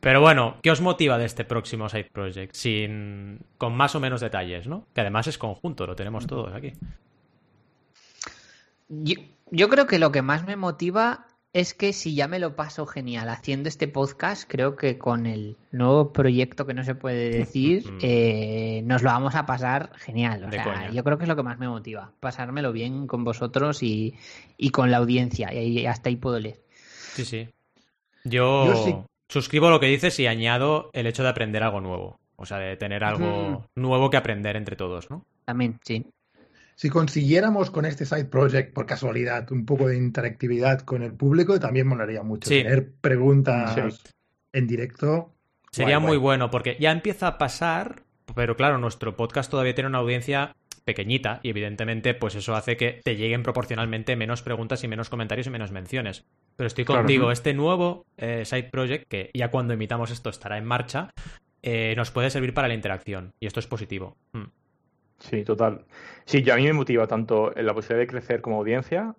[0.00, 2.54] Pero bueno, ¿qué os motiva de este próximo side project?
[2.54, 4.86] Sin, con más o menos detalles, ¿no?
[4.94, 6.72] Que además es conjunto, lo tenemos todos aquí.
[9.02, 9.14] Yo,
[9.50, 12.84] yo creo que lo que más me motiva es que si ya me lo paso
[12.84, 17.84] genial haciendo este podcast, creo que con el nuevo proyecto que no se puede decir,
[18.02, 20.44] eh, nos lo vamos a pasar genial.
[20.44, 20.90] O sea, coña.
[20.90, 24.14] yo creo que es lo que más me motiva, pasármelo bien con vosotros y,
[24.56, 25.52] y con la audiencia.
[25.54, 26.60] Y ahí- hasta ahí puedo leer.
[27.14, 27.48] Sí, sí.
[28.24, 28.94] Yo, Yo sí.
[29.28, 32.18] suscribo lo que dices y añado el hecho de aprender algo nuevo.
[32.36, 35.24] O sea, de tener algo nuevo que aprender entre todos, ¿no?
[35.44, 36.04] También, sí.
[36.76, 41.60] Si consiguiéramos con este side project, por casualidad, un poco de interactividad con el público,
[41.60, 42.48] también molaría mucho.
[42.48, 42.62] Sí.
[42.62, 44.10] Tener preguntas Sí.
[44.52, 45.32] en directo.
[45.70, 46.36] Sería Guay, muy guay.
[46.38, 48.02] bueno porque ya empieza a pasar,
[48.34, 53.00] pero claro, nuestro podcast todavía tiene una audiencia pequeñita y evidentemente pues eso hace que
[53.02, 56.24] te lleguen proporcionalmente menos preguntas y menos comentarios y menos menciones.
[56.56, 60.64] Pero estoy contigo, este nuevo eh, side project, que ya cuando emitamos esto estará en
[60.64, 61.10] marcha,
[61.62, 63.32] eh, nos puede servir para la interacción.
[63.40, 64.16] Y esto es positivo.
[64.32, 64.42] Mm.
[65.18, 65.84] Sí, total.
[66.24, 69.14] Sí, yo a mí me motiva tanto en la posibilidad de crecer como audiencia.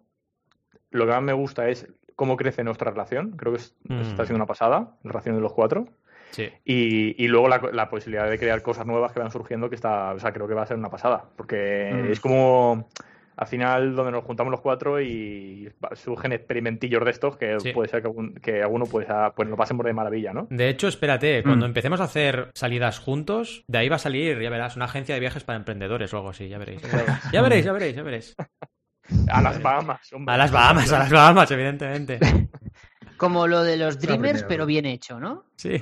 [0.92, 3.32] Lo que más me gusta es cómo crece nuestra relación.
[3.32, 4.16] Creo que está mm.
[4.16, 5.88] siendo una pasada, la relación de los cuatro.
[6.32, 6.50] Sí.
[6.66, 10.34] Y, luego la, posibilidad de crear cosas nuevas que van surgiendo, que está, o sea,
[10.34, 11.30] creo que va a ser una pasada.
[11.36, 12.12] Porque mm.
[12.12, 12.90] es como
[13.38, 18.04] al final donde nos juntamos los cuatro y surgen experimentillos de estos que puede ser
[18.42, 20.48] que, alguno pues, pues lo pasemos de maravilla, ¿no?
[20.50, 21.70] De hecho, espérate, cuando mm.
[21.70, 25.22] empecemos a hacer salidas juntos, de ahí va a salir, ya verás, una agencia de
[25.22, 26.82] viajes para emprendedores o algo así, ya veréis.
[27.32, 28.36] ya veréis, ya veréis, ya veréis.
[29.30, 32.20] A las Bahamas, A las Bahamas, a las Bahamas, evidentemente.
[33.18, 35.46] Como lo de los Dreamers, pero bien hecho, ¿no?
[35.56, 35.82] Sí.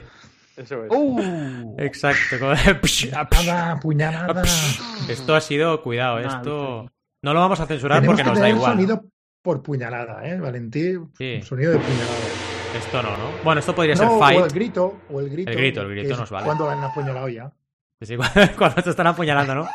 [0.56, 0.91] Eso es.
[0.91, 1.76] Uh.
[1.80, 2.36] Exacto.
[3.82, 4.43] puñalada.
[5.10, 6.91] Esto ha sido, cuidado, esto.
[7.24, 8.74] No lo vamos a censurar porque nos da igual.
[8.74, 9.05] sonido
[9.41, 11.09] por puñalada, ¿eh, Valentín?
[11.17, 11.41] Sí.
[11.41, 12.17] sonido de puñalada.
[12.78, 13.43] Esto no, ¿no?
[13.45, 14.41] Bueno, esto podría ser fight.
[14.41, 15.51] O el grito, o el grito.
[15.51, 16.45] El grito, el grito nos vale.
[16.45, 17.49] Cuando han apuñalado ya.
[18.01, 18.17] Sí,
[18.57, 19.67] cuando te están apuñalando, ¿no?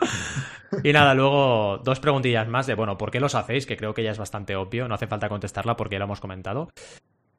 [0.82, 3.66] Y nada, luego dos preguntillas más de, bueno, ¿por qué los hacéis?
[3.66, 6.20] Que creo que ya es bastante obvio, no hace falta contestarla porque ya lo hemos
[6.20, 6.70] comentado.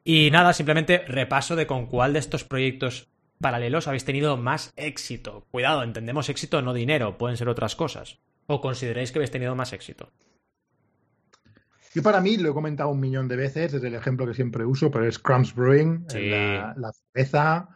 [0.03, 3.07] Y nada, simplemente repaso de con cuál de estos proyectos
[3.41, 5.47] paralelos habéis tenido más éxito.
[5.49, 8.19] Cuidado, entendemos éxito, no dinero, pueden ser otras cosas.
[8.47, 10.11] ¿O consideráis que habéis tenido más éxito?
[11.93, 14.65] Yo para mí, lo he comentado un millón de veces, desde el ejemplo que siempre
[14.65, 17.69] uso, pero es Crumbs Brewing, la, cerveza,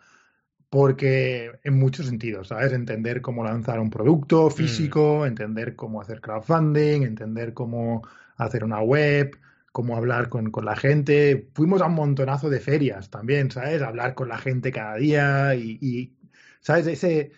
[0.69, 2.73] porque en muchos sentidos, ¿sabes?
[2.73, 5.25] Entender cómo lanzar un producto físico, mm.
[5.25, 8.07] entender cómo hacer crowdfunding, entender cómo
[8.37, 9.37] hacer una web,
[9.71, 11.49] cómo hablar con, la gente.
[11.53, 13.83] Fuimos a un montonazo de ferias también, ¿sabes?
[13.83, 16.17] Hablar con la gente cada día y, y
[16.59, 16.87] ¿sabes?
[16.87, 17.31] Ese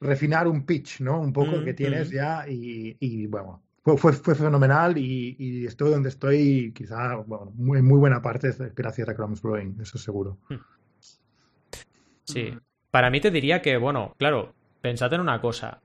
[0.00, 1.20] refinar un pitch, ¿no?
[1.20, 7.16] Un poco que tienes ya y, bueno, fue, fue, fenomenal y, estoy donde estoy, quizá,
[7.16, 10.38] bueno, muy, muy buena parte gracias a Crumbs Brewing, eso seguro.
[10.48, 10.56] Hmm.
[12.24, 12.54] Sí,
[12.90, 15.80] para mí te diría que, bueno, claro, pensad en una cosa.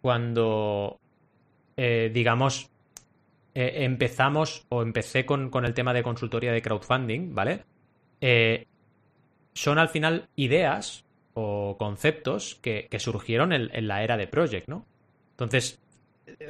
[0.00, 1.00] Cuando,
[1.76, 2.70] eh, digamos,
[3.54, 7.64] eh, empezamos o empecé con, con, el tema de consultoría de crowdfunding, ¿vale?
[8.20, 8.66] Eh,
[9.54, 11.04] son al final ideas
[11.38, 14.84] o conceptos que, surgieron en, la era de Project, ¿no?
[15.30, 15.80] Entonces,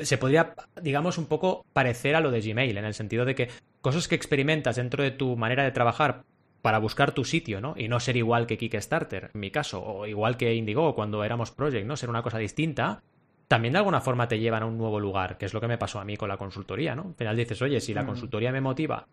[0.01, 3.49] se podría, digamos, un poco parecer a lo de Gmail, en el sentido de que
[3.82, 6.24] cosas que experimentas dentro de tu manera de trabajar
[6.62, 7.74] para buscar tu sitio, ¿no?
[7.76, 11.51] Y no ser igual que Kickstarter, en mi caso, o igual que Indigo cuando éramos
[11.51, 11.97] Project, ¿no?
[11.97, 13.03] Ser una cosa distinta,
[13.47, 15.78] también de alguna forma te llevan a un nuevo lugar, que es lo que me
[15.78, 17.09] pasó a mí con la consultoría, ¿no?
[17.09, 18.07] Al final dices, oye, si la mm.
[18.07, 19.07] consultoría me motiva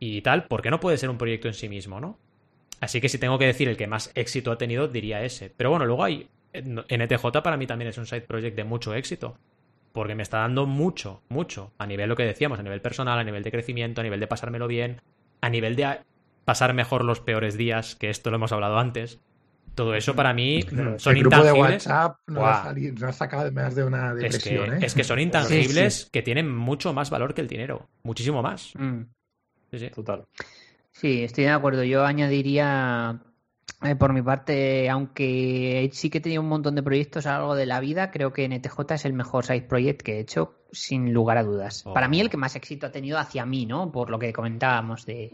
[0.00, 2.18] y tal, ¿por qué no puede ser un proyecto en sí mismo, ¿no?
[2.80, 5.52] Así que si tengo que decir el que más éxito ha tenido, diría ese.
[5.56, 6.28] Pero bueno, luego hay.
[6.52, 9.36] NTJ para mí también es un side project de mucho éxito.
[9.92, 11.72] Porque me está dando mucho, mucho.
[11.78, 14.26] A nivel lo que decíamos, a nivel personal, a nivel de crecimiento, a nivel de
[14.26, 15.00] pasármelo bien,
[15.40, 15.98] a nivel de
[16.44, 19.18] pasar mejor los peores días, que esto lo hemos hablado antes.
[19.74, 20.62] Todo eso para mí
[20.96, 24.64] son el grupo de WhatsApp no ha, sacado más de una depresión.
[24.64, 24.86] Es que, ¿eh?
[24.86, 27.88] es que son intangibles que tienen mucho más valor que el dinero.
[28.02, 28.72] Muchísimo más.
[28.76, 29.02] Mm.
[29.70, 29.90] Sí, sí.
[29.90, 30.24] Total.
[31.00, 31.84] Sí, estoy de acuerdo.
[31.84, 33.20] Yo añadiría,
[33.82, 37.38] eh, por mi parte, aunque sí que he tenido un montón de proyectos a lo
[37.38, 40.56] largo de la vida, creo que NTJ es el mejor side project que he hecho,
[40.72, 41.84] sin lugar a dudas.
[41.86, 41.94] Oh.
[41.94, 43.92] Para mí, el que más éxito ha tenido hacia mí, ¿no?
[43.92, 45.32] Por lo que comentábamos de,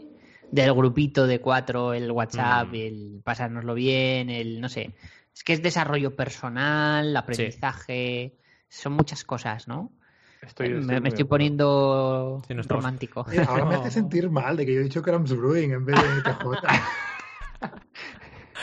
[0.51, 2.75] del grupito de cuatro, el WhatsApp, mm.
[2.75, 4.93] el pasárnoslo bien, el no sé.
[5.33, 8.37] Es que es desarrollo personal, aprendizaje,
[8.69, 9.91] son muchas cosas, ¿no?
[11.01, 13.25] Me, estoy poniendo romántico.
[13.47, 15.95] ahora me hace sentir mal de que yo he dicho que era Brewing en vez
[15.95, 16.45] de TJ.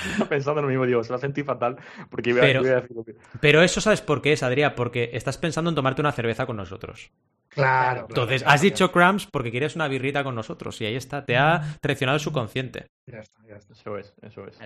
[0.29, 1.77] pensando en lo mismo, digo, se va a sentir fatal
[2.11, 3.05] porque iba, pero, a decir lo
[3.41, 6.57] Pero eso sabes por qué es, Adrián, porque estás pensando en tomarte una cerveza con
[6.57, 7.11] nosotros.
[7.49, 8.07] Claro.
[8.09, 11.79] Entonces, has dicho Crumbs porque quieres una birrita con nosotros y ahí está, te ha
[11.81, 12.87] traicionado el subconsciente.
[13.07, 13.75] Ya está, ya está.
[13.75, 14.59] Eso es, eso es.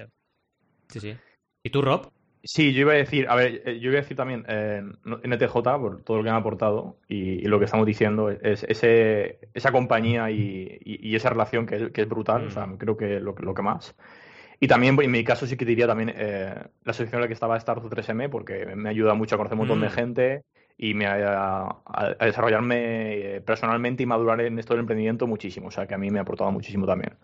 [0.89, 1.17] Sí, sí.
[1.65, 2.13] ¿Y tú, Rob?
[2.47, 5.53] Sí, yo iba a decir, a ver, eh, yo iba a decir también eh, NTJ
[5.53, 10.31] por todo lo que han aportado y, lo que estamos diciendo es ese, esa compañía
[10.31, 12.79] y, esa relación que es, brutal, o sea, mm.
[12.79, 13.97] creo que lo, lo, que más.
[14.61, 17.35] Y también, en mi caso, sí que diría también eh, la asociación en la que
[17.35, 19.93] estaba Startup 3M porque me ayuda mucho a conocer un montón de mm.
[19.93, 20.43] gente
[20.79, 25.87] y me a, a, desarrollarme personalmente y madurar en esto del emprendimiento muchísimo, o sea,
[25.87, 27.15] que a mí me ha aportado muchísimo también.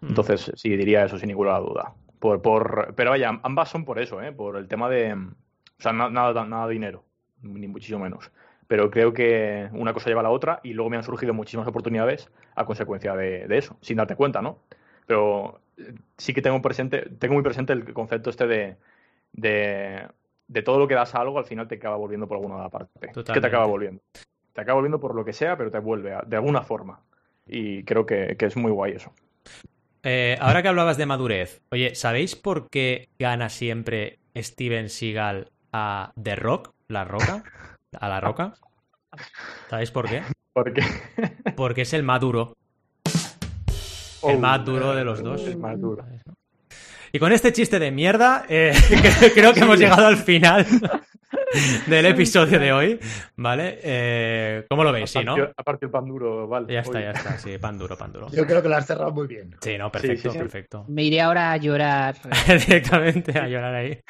[0.00, 0.08] Mm.
[0.08, 1.94] Entonces, sí, diría eso sin ninguna duda.
[2.20, 4.30] Por, por, pero vaya, ambas son por eso, ¿eh?
[4.30, 5.14] por el tema de.
[5.14, 7.02] O sea, nada, nada de dinero,
[7.40, 8.30] ni muchísimo menos.
[8.68, 11.66] Pero creo que una cosa lleva a la otra y luego me han surgido muchísimas
[11.66, 14.58] oportunidades a consecuencia de, eso, sin darte cuenta, ¿no?
[15.06, 18.76] Pero eh, sí que tengo presente, tengo muy presente el concepto este de,
[19.32, 23.10] de, todo lo que das a algo, al final te acaba volviendo por alguna parte.
[23.12, 24.02] ¿Qué te acaba volviendo?
[24.52, 27.00] Te acaba volviendo por lo que sea, pero te vuelve de alguna forma.
[27.46, 29.12] y creo que, es muy guay eso.
[30.02, 36.12] Eh, ahora que hablabas de madurez, oye, ¿sabéis por qué gana siempre Steven Seagal a
[36.20, 37.44] The Rock, la roca?
[37.98, 38.54] ¿A la roca?
[39.68, 40.22] ¿Sabéis por qué?
[40.54, 40.82] ¿Por qué?
[41.56, 42.56] Porque es el más duro.
[44.22, 45.42] El más duro de los dos.
[45.42, 46.04] El más duro.
[47.12, 48.72] Y con este chiste de mierda, eh,
[49.34, 50.66] creo que hemos llegado al final
[51.86, 53.00] del episodio de hoy,
[53.36, 53.78] ¿vale?
[53.82, 55.10] Eh, ¿Cómo lo veis?
[55.10, 55.34] Sí, ¿no?
[55.56, 56.72] Aparte el pan duro, vale.
[56.72, 58.28] Ya está, ya está, sí, pan duro, pan duro.
[58.30, 59.56] Yo creo que lo has cerrado muy bien.
[59.60, 60.84] Sí, no, perfecto, perfecto.
[60.88, 62.16] Me iré ahora a llorar.
[62.46, 64.00] Directamente a llorar ahí.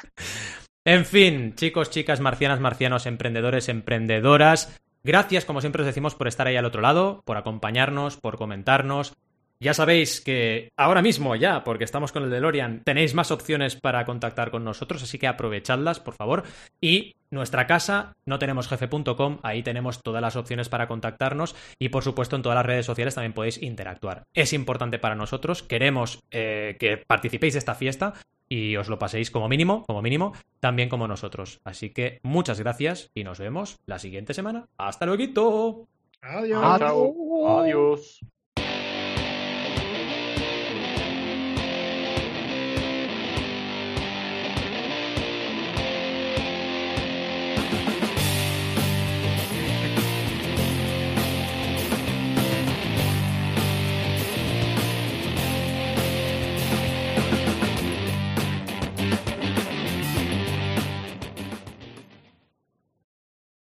[0.84, 4.80] En fin, chicos, chicas, marcianas, marcianos, emprendedores, emprendedoras.
[5.02, 9.14] Gracias, como siempre os decimos, por estar ahí al otro lado, por acompañarnos, por comentarnos,
[9.60, 14.04] ya sabéis que ahora mismo ya, porque estamos con el DeLorean, tenéis más opciones para
[14.06, 16.44] contactar con nosotros, así que aprovechadlas, por favor.
[16.80, 22.02] Y nuestra casa, no tenemos jefe.com, ahí tenemos todas las opciones para contactarnos y por
[22.02, 24.24] supuesto en todas las redes sociales también podéis interactuar.
[24.34, 28.14] Es importante para nosotros, queremos eh, que participéis de esta fiesta
[28.48, 31.60] y os lo paséis como mínimo, como mínimo, también como nosotros.
[31.64, 34.66] Así que muchas gracias y nos vemos la siguiente semana.
[34.76, 35.86] Hasta luego.
[36.22, 36.64] Adiós.
[36.64, 38.20] Adiós.